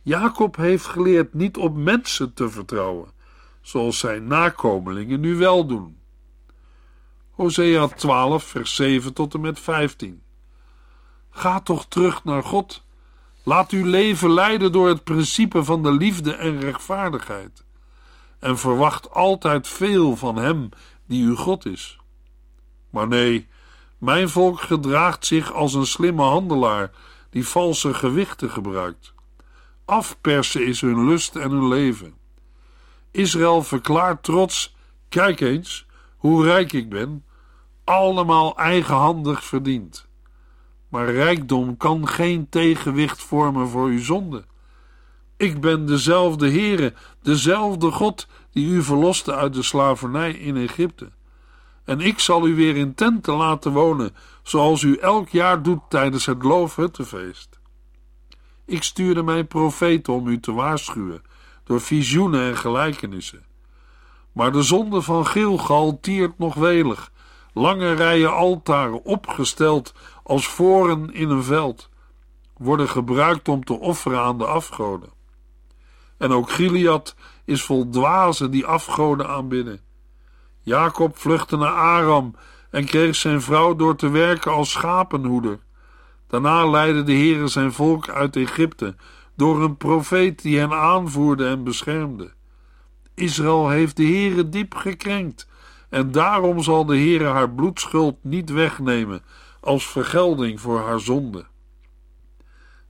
Jacob 0.02 0.56
heeft 0.56 0.86
geleerd 0.86 1.34
niet 1.34 1.56
op 1.56 1.76
mensen 1.76 2.34
te 2.34 2.50
vertrouwen, 2.50 3.08
zoals 3.60 3.98
zijn 3.98 4.26
nakomelingen 4.26 5.20
nu 5.20 5.36
wel 5.36 5.66
doen. 5.66 5.98
Hosea 7.30 7.88
12, 7.88 8.44
vers 8.44 8.74
7 8.74 9.12
tot 9.12 9.34
en 9.34 9.40
met 9.40 9.60
15. 9.60 10.22
Ga 11.30 11.60
toch 11.60 11.86
terug 11.86 12.24
naar 12.24 12.42
God. 12.42 12.84
Laat 13.42 13.70
uw 13.70 13.84
leven 13.84 14.30
leiden 14.30 14.72
door 14.72 14.88
het 14.88 15.04
principe 15.04 15.64
van 15.64 15.82
de 15.82 15.92
liefde 15.92 16.34
en 16.34 16.60
rechtvaardigheid. 16.60 17.64
En 18.38 18.58
verwacht 18.58 19.10
altijd 19.10 19.68
veel 19.68 20.16
van 20.16 20.36
Hem 20.36 20.68
die 21.06 21.24
uw 21.24 21.36
God 21.36 21.66
is. 21.66 21.98
Maar 22.90 23.08
nee, 23.08 23.48
mijn 23.98 24.28
volk 24.28 24.60
gedraagt 24.60 25.26
zich 25.26 25.52
als 25.52 25.74
een 25.74 25.86
slimme 25.86 26.22
handelaar 26.22 26.90
die 27.30 27.46
valse 27.46 27.94
gewichten 27.94 28.50
gebruikt. 28.50 29.14
Afpersen 29.84 30.66
is 30.66 30.80
hun 30.80 31.04
lust 31.04 31.36
en 31.36 31.50
hun 31.50 31.68
leven. 31.68 32.14
Israël 33.10 33.62
verklaart 33.62 34.22
trots: 34.22 34.74
kijk 35.08 35.40
eens 35.40 35.86
hoe 36.16 36.44
rijk 36.44 36.72
ik 36.72 36.88
ben, 36.88 37.24
allemaal 37.84 38.58
eigenhandig 38.58 39.44
verdiend. 39.44 40.08
Maar 40.92 41.10
rijkdom 41.10 41.76
kan 41.76 42.08
geen 42.08 42.48
tegenwicht 42.48 43.22
vormen 43.22 43.68
voor 43.68 43.86
uw 43.86 44.02
zonde. 44.02 44.44
Ik 45.36 45.60
ben 45.60 45.86
dezelfde 45.86 46.50
Heere, 46.50 46.94
dezelfde 47.22 47.90
God 47.90 48.26
die 48.50 48.68
u 48.68 48.82
verloste 48.82 49.34
uit 49.34 49.54
de 49.54 49.62
slavernij 49.62 50.32
in 50.32 50.56
Egypte. 50.56 51.10
En 51.84 52.00
ik 52.00 52.18
zal 52.18 52.46
u 52.46 52.54
weer 52.54 52.76
in 52.76 52.94
tenten 52.94 53.34
laten 53.34 53.72
wonen, 53.72 54.14
zoals 54.42 54.82
u 54.82 54.96
elk 54.96 55.28
jaar 55.28 55.62
doet 55.62 55.80
tijdens 55.88 56.26
het 56.26 56.42
loofhuttenfeest. 56.42 57.60
Ik 58.64 58.82
stuurde 58.82 59.22
mijn 59.22 59.46
profeten 59.46 60.12
om 60.12 60.26
u 60.26 60.40
te 60.40 60.52
waarschuwen, 60.52 61.22
door 61.64 61.80
visioenen 61.80 62.42
en 62.42 62.56
gelijkenissen. 62.56 63.44
Maar 64.32 64.52
de 64.52 64.62
zonde 64.62 65.02
van 65.02 65.26
Gilgal 65.26 65.98
tiert 66.00 66.38
nog 66.38 66.54
welig, 66.54 67.12
lange 67.52 67.92
rijen 67.92 68.34
altaren 68.34 69.04
opgesteld 69.04 69.94
als 70.22 70.48
voren 70.48 71.14
in 71.14 71.30
een 71.30 71.44
veld, 71.44 71.90
worden 72.56 72.88
gebruikt 72.88 73.48
om 73.48 73.64
te 73.64 73.78
offeren 73.78 74.20
aan 74.20 74.38
de 74.38 74.46
afgoden. 74.46 75.10
En 76.18 76.32
ook 76.32 76.50
Gilead 76.50 77.14
is 77.44 77.62
vol 77.62 77.88
dwazen 77.88 78.50
die 78.50 78.66
afgoden 78.66 79.28
aanbidden. 79.28 79.80
Jacob 80.60 81.18
vluchtte 81.18 81.56
naar 81.56 81.72
Aram 81.72 82.34
en 82.70 82.84
kreeg 82.84 83.14
zijn 83.14 83.40
vrouw 83.40 83.76
door 83.76 83.96
te 83.96 84.08
werken 84.08 84.52
als 84.52 84.70
schapenhoeder. 84.70 85.58
Daarna 86.26 86.66
leidde 86.66 87.02
de 87.02 87.12
Heere 87.12 87.48
zijn 87.48 87.72
volk 87.72 88.08
uit 88.08 88.36
Egypte 88.36 88.94
door 89.36 89.62
een 89.62 89.76
profeet 89.76 90.42
die 90.42 90.58
hen 90.58 90.72
aanvoerde 90.72 91.46
en 91.46 91.64
beschermde. 91.64 92.32
Israël 93.14 93.68
heeft 93.68 93.96
de 93.96 94.04
Heere 94.04 94.48
diep 94.48 94.74
gekrenkt 94.74 95.48
en 95.88 96.12
daarom 96.12 96.62
zal 96.62 96.84
de 96.84 96.96
Heere 96.96 97.24
haar 97.24 97.50
bloedschuld 97.50 98.16
niet 98.20 98.50
wegnemen 98.50 99.22
als 99.62 99.88
vergelding 99.88 100.60
voor 100.60 100.80
haar 100.80 101.00
zonde. 101.00 101.46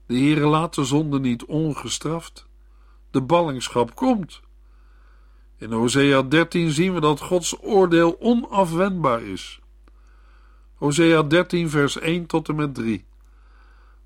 De 0.05 0.17
Heere 0.17 0.45
laat 0.45 0.75
de 0.75 0.83
zonde 0.83 1.19
niet 1.19 1.45
ongestraft. 1.45 2.47
De 3.11 3.21
ballingschap 3.21 3.95
komt. 3.95 4.41
In 5.57 5.71
Hosea 5.71 6.21
13 6.21 6.71
zien 6.71 6.93
we 6.93 6.99
dat 6.99 7.19
Gods 7.19 7.55
oordeel 7.61 8.15
onafwendbaar 8.19 9.21
is. 9.21 9.59
Hosea 10.73 11.23
13, 11.23 11.69
vers 11.69 11.99
1 11.99 12.25
tot 12.25 12.49
en 12.49 12.55
met 12.55 12.75
3. 12.75 13.05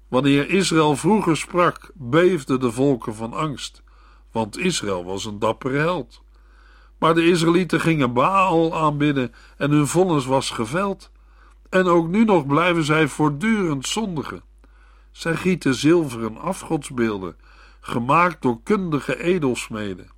Wanneer 0.07 0.49
Israël 0.49 0.95
vroeger 0.95 1.37
sprak, 1.37 1.91
beefden 1.93 2.59
de 2.59 2.71
volken 2.71 3.15
van 3.15 3.33
angst, 3.33 3.83
want 4.31 4.57
Israël 4.57 5.03
was 5.03 5.25
een 5.25 5.39
dappere 5.39 5.77
held. 5.77 6.21
Maar 6.97 7.13
de 7.13 7.29
Israëlieten 7.29 7.79
gingen 7.79 8.13
Baal 8.13 8.75
aanbidden 8.75 9.33
en 9.57 9.71
hun 9.71 9.87
vonnis 9.87 10.25
was 10.25 10.49
geveld. 10.49 11.11
En 11.69 11.85
ook 11.87 12.07
nu 12.07 12.23
nog 12.23 12.45
blijven 12.45 12.83
zij 12.83 13.07
voortdurend 13.07 13.87
zondigen. 13.87 14.41
Zij 15.11 15.35
gieten 15.35 15.75
zilveren 15.75 16.37
afgodsbeelden, 16.37 17.35
gemaakt 17.79 18.41
door 18.41 18.59
kundige 18.63 19.23
edelsmeden. 19.23 20.11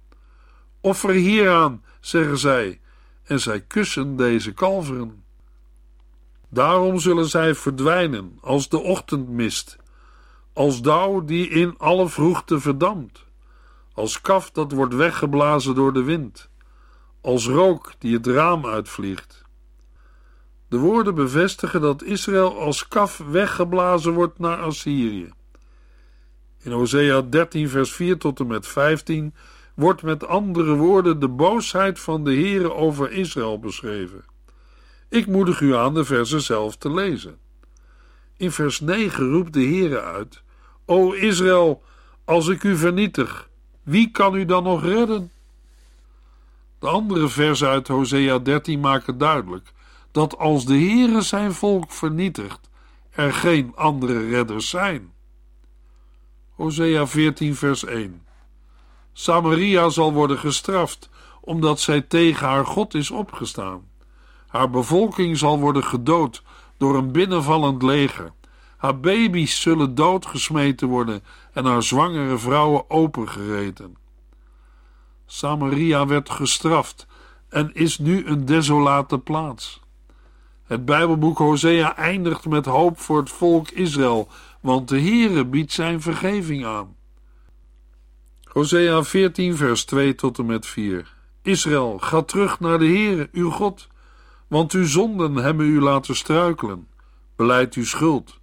Offer 0.82 1.10
hieraan, 1.10 1.84
zeggen 2.00 2.38
zij, 2.38 2.80
en 3.24 3.40
zij 3.40 3.62
kussen 3.62 4.16
deze 4.16 4.54
kalveren. 4.54 5.24
Daarom 6.50 7.00
zullen 7.00 7.28
zij 7.28 7.56
verdwijnen 7.56 8.38
als 8.42 8.70
de 8.70 8.80
ochtendmist, 8.80 9.78
als 10.54 10.82
dauw 10.82 11.26
die 11.26 11.50
in 11.50 11.78
alle 11.78 12.10
vroegte 12.10 12.60
verdampt, 12.60 13.26
als 13.94 14.22
kaf 14.22 14.52
dat 14.52 14.72
wordt 14.72 14.94
weggeblazen 14.94 15.76
door 15.76 15.94
de 15.94 16.04
wind, 16.04 16.50
als 17.22 17.48
rook 17.48 17.92
die 17.98 18.14
het 18.14 18.28
raam 18.28 18.66
uitvliegt. 18.66 19.48
De 20.70 20.78
woorden 20.78 21.16
bevestigen 21.16 21.82
dat 21.82 22.04
Israël 22.04 22.60
als 22.60 22.88
kaf 22.88 23.18
weggeblazen 23.18 24.14
wordt 24.14 24.40
naar 24.40 24.58
Assyrië. 24.58 25.32
In 26.62 26.72
Hosea 26.72 27.22
13, 27.22 27.70
vers 27.70 27.92
4 27.92 28.18
tot 28.18 28.40
en 28.40 28.48
met 28.48 28.68
15 28.68 29.34
wordt 29.74 30.02
met 30.02 30.28
andere 30.28 30.74
woorden 30.74 31.20
de 31.20 31.28
boosheid 31.28 32.00
van 32.00 32.24
de 32.24 32.34
Heere 32.34 32.74
over 32.74 33.12
Israël 33.12 33.60
beschreven. 33.60 34.26
Ik 35.10 35.28
moedig 35.28 35.60
u 35.60 35.76
aan 35.76 35.94
de 35.94 36.06
versen 36.06 36.42
zelf 36.42 36.76
te 36.76 36.92
lezen. 36.92 37.38
In 38.38 38.52
vers 38.52 38.80
9 38.80 39.32
roept 39.32 39.54
de 39.54 39.64
Heere 39.64 40.02
uit: 40.02 40.42
O 40.86 41.12
Israël, 41.12 41.84
als 42.26 42.48
ik 42.48 42.64
u 42.64 42.78
vernietig, 42.78 43.50
wie 43.84 44.12
kan 44.12 44.36
u 44.36 44.46
dan 44.46 44.64
nog 44.64 44.84
redden? 44.84 45.32
De 46.80 46.88
andere 46.88 47.30
versen 47.30 47.68
uit 47.68 47.88
Hosea 47.88 48.40
13 48.40 48.80
maken 48.80 49.18
duidelijk 49.18 49.74
dat 50.12 50.38
als 50.38 50.66
de 50.66 50.74
Heere 50.74 51.22
zijn 51.22 51.54
volk 51.54 51.92
vernietigt, 51.92 52.70
er 53.10 53.34
geen 53.34 53.72
andere 53.76 54.30
redders 54.30 54.70
zijn. 54.70 55.14
Hosea 56.50 57.08
14 57.08 57.56
vers 57.56 57.86
1 57.86 58.26
Samaria 59.14 59.90
zal 59.90 60.14
worden 60.14 60.38
gestraft, 60.38 61.10
omdat 61.42 61.80
zij 61.80 62.02
tegen 62.02 62.48
haar 62.48 62.66
God 62.66 62.94
is 62.94 63.12
opgestaan. 63.12 63.88
Haar 64.48 64.70
bevolking 64.70 65.38
zal 65.38 65.60
worden 65.60 65.84
gedood 65.84 66.44
door 66.78 66.98
een 66.98 67.12
binnenvallend 67.12 67.82
leger. 67.84 68.32
Haar 68.78 69.00
baby's 69.00 69.62
zullen 69.62 69.96
doodgesmeten 69.96 70.88
worden 70.88 71.24
en 71.54 71.66
haar 71.66 71.84
zwangere 71.84 72.38
vrouwen 72.38 72.90
opengereten. 72.90 73.98
Samaria 75.26 76.06
werd 76.06 76.30
gestraft 76.30 77.08
en 77.50 77.74
is 77.74 77.98
nu 77.98 78.26
een 78.26 78.46
desolate 78.46 79.20
plaats. 79.20 79.82
Het 80.70 80.86
Bijbelboek 80.86 81.38
Hosea 81.38 81.96
eindigt 81.96 82.46
met 82.46 82.66
hoop 82.66 83.00
voor 83.00 83.18
het 83.18 83.30
volk 83.30 83.70
Israël, 83.70 84.28
want 84.62 84.88
de 84.88 85.02
Heere 85.02 85.46
biedt 85.46 85.72
zijn 85.72 86.02
vergeving 86.02 86.66
aan. 86.66 86.96
Hosea 88.44 89.04
14, 89.04 89.58
vers 89.58 89.86
2 89.86 90.16
tot 90.16 90.38
en 90.38 90.46
met 90.46 90.66
4. 90.66 91.16
Israël, 91.42 91.98
ga 91.98 92.22
terug 92.22 92.60
naar 92.60 92.80
de 92.80 92.86
Heere, 92.86 93.30
uw 93.32 93.50
God, 93.50 93.88
want 94.48 94.72
uw 94.72 94.86
zonden 94.86 95.36
hebben 95.36 95.66
u 95.66 95.82
laten 95.82 96.16
struikelen. 96.16 96.88
Beleid 97.36 97.74
uw 97.74 97.86
schuld. 97.86 98.40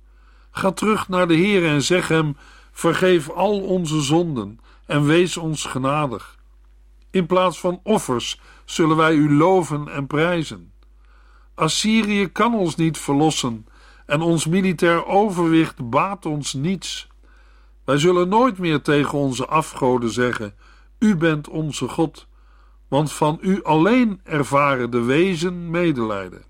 Ga 0.51 0.73
terug 0.73 1.09
naar 1.09 1.29
de 1.29 1.37
Heere 1.37 1.67
en 1.67 1.83
zeg 1.83 2.09
hem: 2.09 2.37
vergeef 2.73 3.31
al 3.31 3.61
onze 3.61 4.01
zonden 4.01 4.61
en 4.87 5.05
wees 5.05 5.37
ons 5.37 5.65
genadig. 5.65 6.39
In 7.11 7.27
plaats 7.27 7.61
van 7.61 7.81
offers 7.83 8.41
zullen 8.65 8.97
wij 8.97 9.15
u 9.15 9.33
loven 9.33 9.89
en 9.89 10.07
prijzen. 10.07 10.75
Assyrië 11.57 12.27
kan 12.27 12.55
ons 12.55 12.77
niet 12.77 12.99
verlossen 12.99 13.66
en 14.07 14.21
ons 14.21 14.47
militair 14.47 15.07
overwicht 15.07 15.90
baat 15.90 16.27
ons 16.27 16.53
niets. 16.53 17.09
Wij 17.85 17.99
zullen 17.99 18.29
nooit 18.29 18.59
meer 18.59 18.83
tegen 18.83 19.19
onze 19.19 19.47
afgoden 19.47 20.11
zeggen: 20.11 20.55
U 20.99 21.16
bent 21.16 21.49
onze 21.49 21.88
God, 21.88 22.27
want 22.88 23.12
van 23.12 23.38
u 23.40 23.62
alleen 23.62 24.21
ervaren 24.25 24.90
de 24.90 25.03
wezen 25.03 25.71
medelijden. 25.71 26.45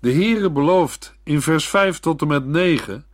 De 0.00 0.12
Heere 0.12 0.50
belooft 0.50 1.14
in 1.22 1.42
vers 1.42 1.68
5 1.68 1.98
tot 1.98 2.20
en 2.20 2.28
met 2.28 2.46
9: 2.46 3.06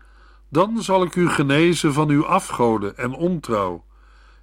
Dan 0.49 0.83
zal 0.83 1.03
ik 1.03 1.15
u 1.15 1.29
genezen 1.29 1.93
van 1.93 2.09
uw 2.09 2.27
afgoden 2.27 2.97
en 2.97 3.15
ontrouw. 3.15 3.85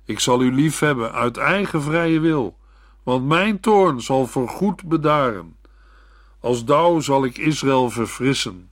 Ik 0.05 0.19
zal 0.19 0.41
u 0.41 0.53
liefhebben 0.53 1.11
uit 1.11 1.37
eigen 1.37 1.81
vrije 1.81 2.19
wil, 2.19 2.57
want 3.03 3.25
mijn 3.25 3.59
toorn 3.59 4.01
zal 4.01 4.27
voorgoed 4.27 4.83
bedaren. 4.83 5.57
Als 6.39 6.65
dauw 6.65 6.99
zal 6.99 7.25
ik 7.25 7.37
Israël 7.37 7.89
verfrissen. 7.89 8.69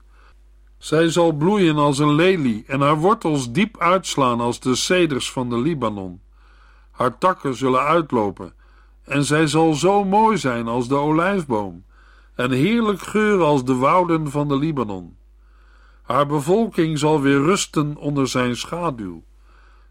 Zij 0.78 1.10
zal 1.10 1.32
bloeien 1.32 1.78
als 1.78 2.00
een 2.00 2.14
lelie 2.14 2.64
en 2.68 2.82
haar 2.82 2.98
wortels 2.98 3.52
diep 3.52 3.78
uitslaan 3.80 4.40
als 4.40 4.60
de 4.60 4.76
ceders 4.76 5.32
van 5.32 5.50
de 5.50 5.58
Libanon. 5.58 6.22
Haar 6.92 7.18
takken 7.18 7.56
zullen 7.56 7.82
uitlopen 7.82 8.54
en 9.04 9.24
zij 9.24 9.48
zal 9.48 9.74
zo 9.74 10.04
mooi 10.04 10.38
zijn 10.38 10.68
als 10.68 10.88
de 10.88 10.96
olijfboom 10.96 11.86
en 12.36 12.52
heerlijk 12.52 13.02
geuren 13.02 13.46
als 13.46 13.66
de 13.66 13.76
wouden 13.76 14.32
van 14.32 14.48
de 14.48 14.58
Libanon. 14.58 15.18
Haar 16.04 16.28
bevolking 16.28 17.00
zal 17.00 17.22
weer 17.22 17.42
rusten 17.44 17.96
onder 17.96 18.28
zijn 18.28 18.56
schaduw. 18.56 19.24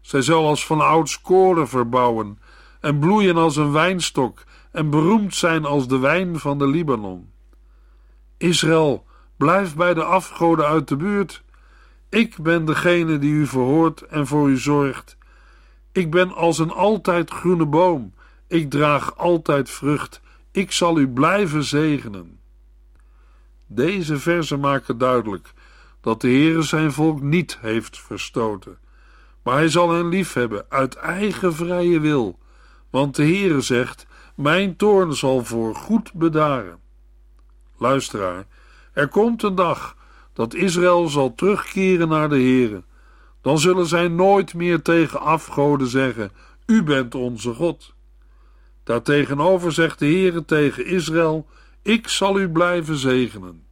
Zij 0.01 0.21
zal 0.21 0.47
als 0.47 0.65
van 0.65 0.81
ouds 0.81 1.21
koren 1.21 1.67
verbouwen 1.67 2.39
en 2.79 2.99
bloeien 2.99 3.37
als 3.37 3.55
een 3.55 3.71
wijnstok 3.71 4.43
en 4.71 4.89
beroemd 4.89 5.35
zijn 5.35 5.65
als 5.65 5.87
de 5.87 5.97
wijn 5.97 6.39
van 6.39 6.57
de 6.57 6.67
Libanon. 6.67 7.31
Israël, 8.37 9.05
blijf 9.37 9.75
bij 9.75 9.93
de 9.93 10.03
afgoden 10.03 10.65
uit 10.65 10.87
de 10.87 10.95
buurt. 10.95 11.43
Ik 12.09 12.37
ben 12.37 12.65
degene 12.65 13.17
die 13.19 13.33
u 13.33 13.47
verhoort 13.47 14.01
en 14.01 14.27
voor 14.27 14.49
u 14.49 14.57
zorgt. 14.57 15.17
Ik 15.91 16.11
ben 16.11 16.31
als 16.33 16.59
een 16.59 16.71
altijd 16.71 17.29
groene 17.31 17.65
boom. 17.65 18.13
Ik 18.47 18.69
draag 18.69 19.17
altijd 19.17 19.69
vrucht. 19.69 20.21
Ik 20.51 20.71
zal 20.71 20.99
u 20.99 21.07
blijven 21.07 21.63
zegenen. 21.63 22.39
Deze 23.67 24.17
verzen 24.17 24.59
maken 24.59 24.97
duidelijk 24.97 25.53
dat 26.01 26.21
de 26.21 26.27
Heere 26.27 26.61
zijn 26.61 26.91
volk 26.91 27.21
niet 27.21 27.57
heeft 27.61 28.01
verstoten, 28.01 28.77
maar 29.43 29.55
hij 29.55 29.69
zal 29.69 29.91
hen 29.91 30.09
liefhebben 30.09 30.65
uit 30.69 30.95
eigen 30.95 31.53
vrije 31.53 31.99
wil, 31.99 32.39
want 32.89 33.15
de 33.15 33.23
Heere 33.23 33.61
zegt: 33.61 34.05
Mijn 34.35 34.75
toorn 34.75 35.13
zal 35.13 35.45
voor 35.45 35.75
goed 35.75 36.13
bedaren. 36.13 36.79
Luisteraar, 37.77 38.45
er 38.93 39.07
komt 39.07 39.43
een 39.43 39.55
dag 39.55 39.95
dat 40.33 40.53
Israël 40.53 41.07
zal 41.07 41.35
terugkeren 41.35 42.07
naar 42.07 42.29
de 42.29 42.35
Heere. 42.35 42.83
Dan 43.41 43.59
zullen 43.59 43.85
zij 43.85 44.07
nooit 44.07 44.53
meer 44.53 44.81
tegen 44.81 45.19
afgoden 45.19 45.87
zeggen: 45.87 46.31
U 46.65 46.83
bent 46.83 47.15
onze 47.15 47.53
God. 47.53 47.93
Daartegenover 48.83 49.71
zegt 49.71 49.99
de 49.99 50.05
Heere 50.05 50.45
tegen 50.45 50.85
Israël: 50.85 51.47
Ik 51.81 52.07
zal 52.07 52.39
u 52.39 52.49
blijven 52.49 52.97
zegenen. 52.97 53.65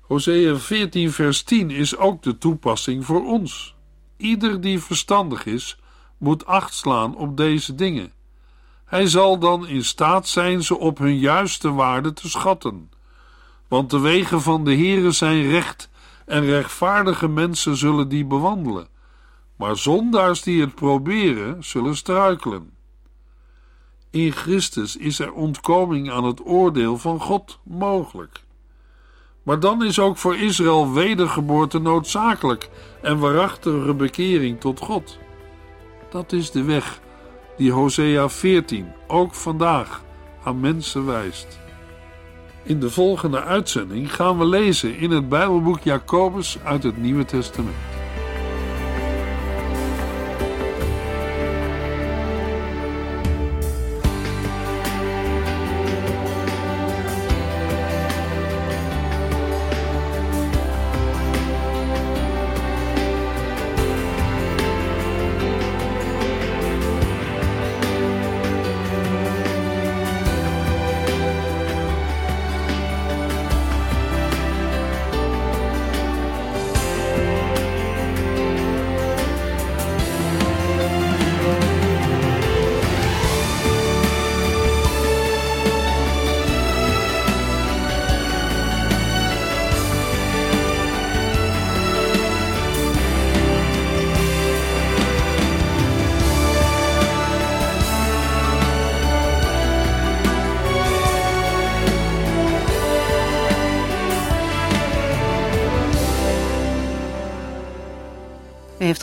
Hosea 0.00 0.56
14, 0.56 1.12
vers 1.12 1.42
10 1.42 1.70
is 1.70 1.96
ook 1.96 2.22
de 2.22 2.38
toepassing 2.38 3.04
voor 3.04 3.26
ons. 3.26 3.74
Ieder 4.16 4.60
die 4.60 4.80
verstandig 4.80 5.46
is, 5.46 5.78
moet 6.18 6.46
acht 6.46 6.74
slaan 6.74 7.16
op 7.16 7.36
deze 7.36 7.74
dingen. 7.74 8.12
Hij 8.90 9.06
zal 9.06 9.38
dan 9.38 9.66
in 9.66 9.84
staat 9.84 10.28
zijn 10.28 10.62
ze 10.62 10.78
op 10.78 10.98
hun 10.98 11.18
juiste 11.18 11.72
waarde 11.72 12.12
te 12.12 12.28
schatten. 12.28 12.90
Want 13.68 13.90
de 13.90 13.98
wegen 13.98 14.40
van 14.40 14.64
de 14.64 14.74
Heere 14.74 15.10
zijn 15.10 15.50
recht 15.50 15.88
en 16.26 16.44
rechtvaardige 16.44 17.28
mensen 17.28 17.76
zullen 17.76 18.08
die 18.08 18.24
bewandelen. 18.24 18.88
Maar 19.56 19.76
zondaars 19.76 20.42
die 20.42 20.60
het 20.60 20.74
proberen, 20.74 21.64
zullen 21.64 21.96
struikelen. 21.96 22.70
In 24.10 24.32
Christus 24.32 24.96
is 24.96 25.18
er 25.18 25.32
ontkoming 25.32 26.10
aan 26.10 26.24
het 26.24 26.46
oordeel 26.46 26.98
van 26.98 27.20
God 27.20 27.58
mogelijk. 27.62 28.42
Maar 29.42 29.60
dan 29.60 29.84
is 29.84 29.98
ook 29.98 30.16
voor 30.16 30.36
Israël 30.36 30.92
wedergeboorte 30.92 31.78
noodzakelijk 31.78 32.70
en 33.02 33.18
waarachtige 33.18 33.94
bekering 33.94 34.60
tot 34.60 34.78
God. 34.78 35.18
Dat 36.08 36.32
is 36.32 36.50
de 36.50 36.62
weg 36.62 37.00
die 37.60 37.72
Hosea 37.72 38.28
14 38.28 38.92
ook 39.06 39.34
vandaag 39.34 40.02
aan 40.44 40.60
mensen 40.60 41.06
wijst. 41.06 41.58
In 42.62 42.80
de 42.80 42.90
volgende 42.90 43.42
uitzending 43.42 44.14
gaan 44.14 44.38
we 44.38 44.44
lezen 44.44 44.96
in 44.96 45.10
het 45.10 45.28
Bijbelboek 45.28 45.80
Jacobus 45.80 46.58
uit 46.64 46.82
het 46.82 46.96
Nieuwe 46.96 47.24
Testament. 47.24 47.99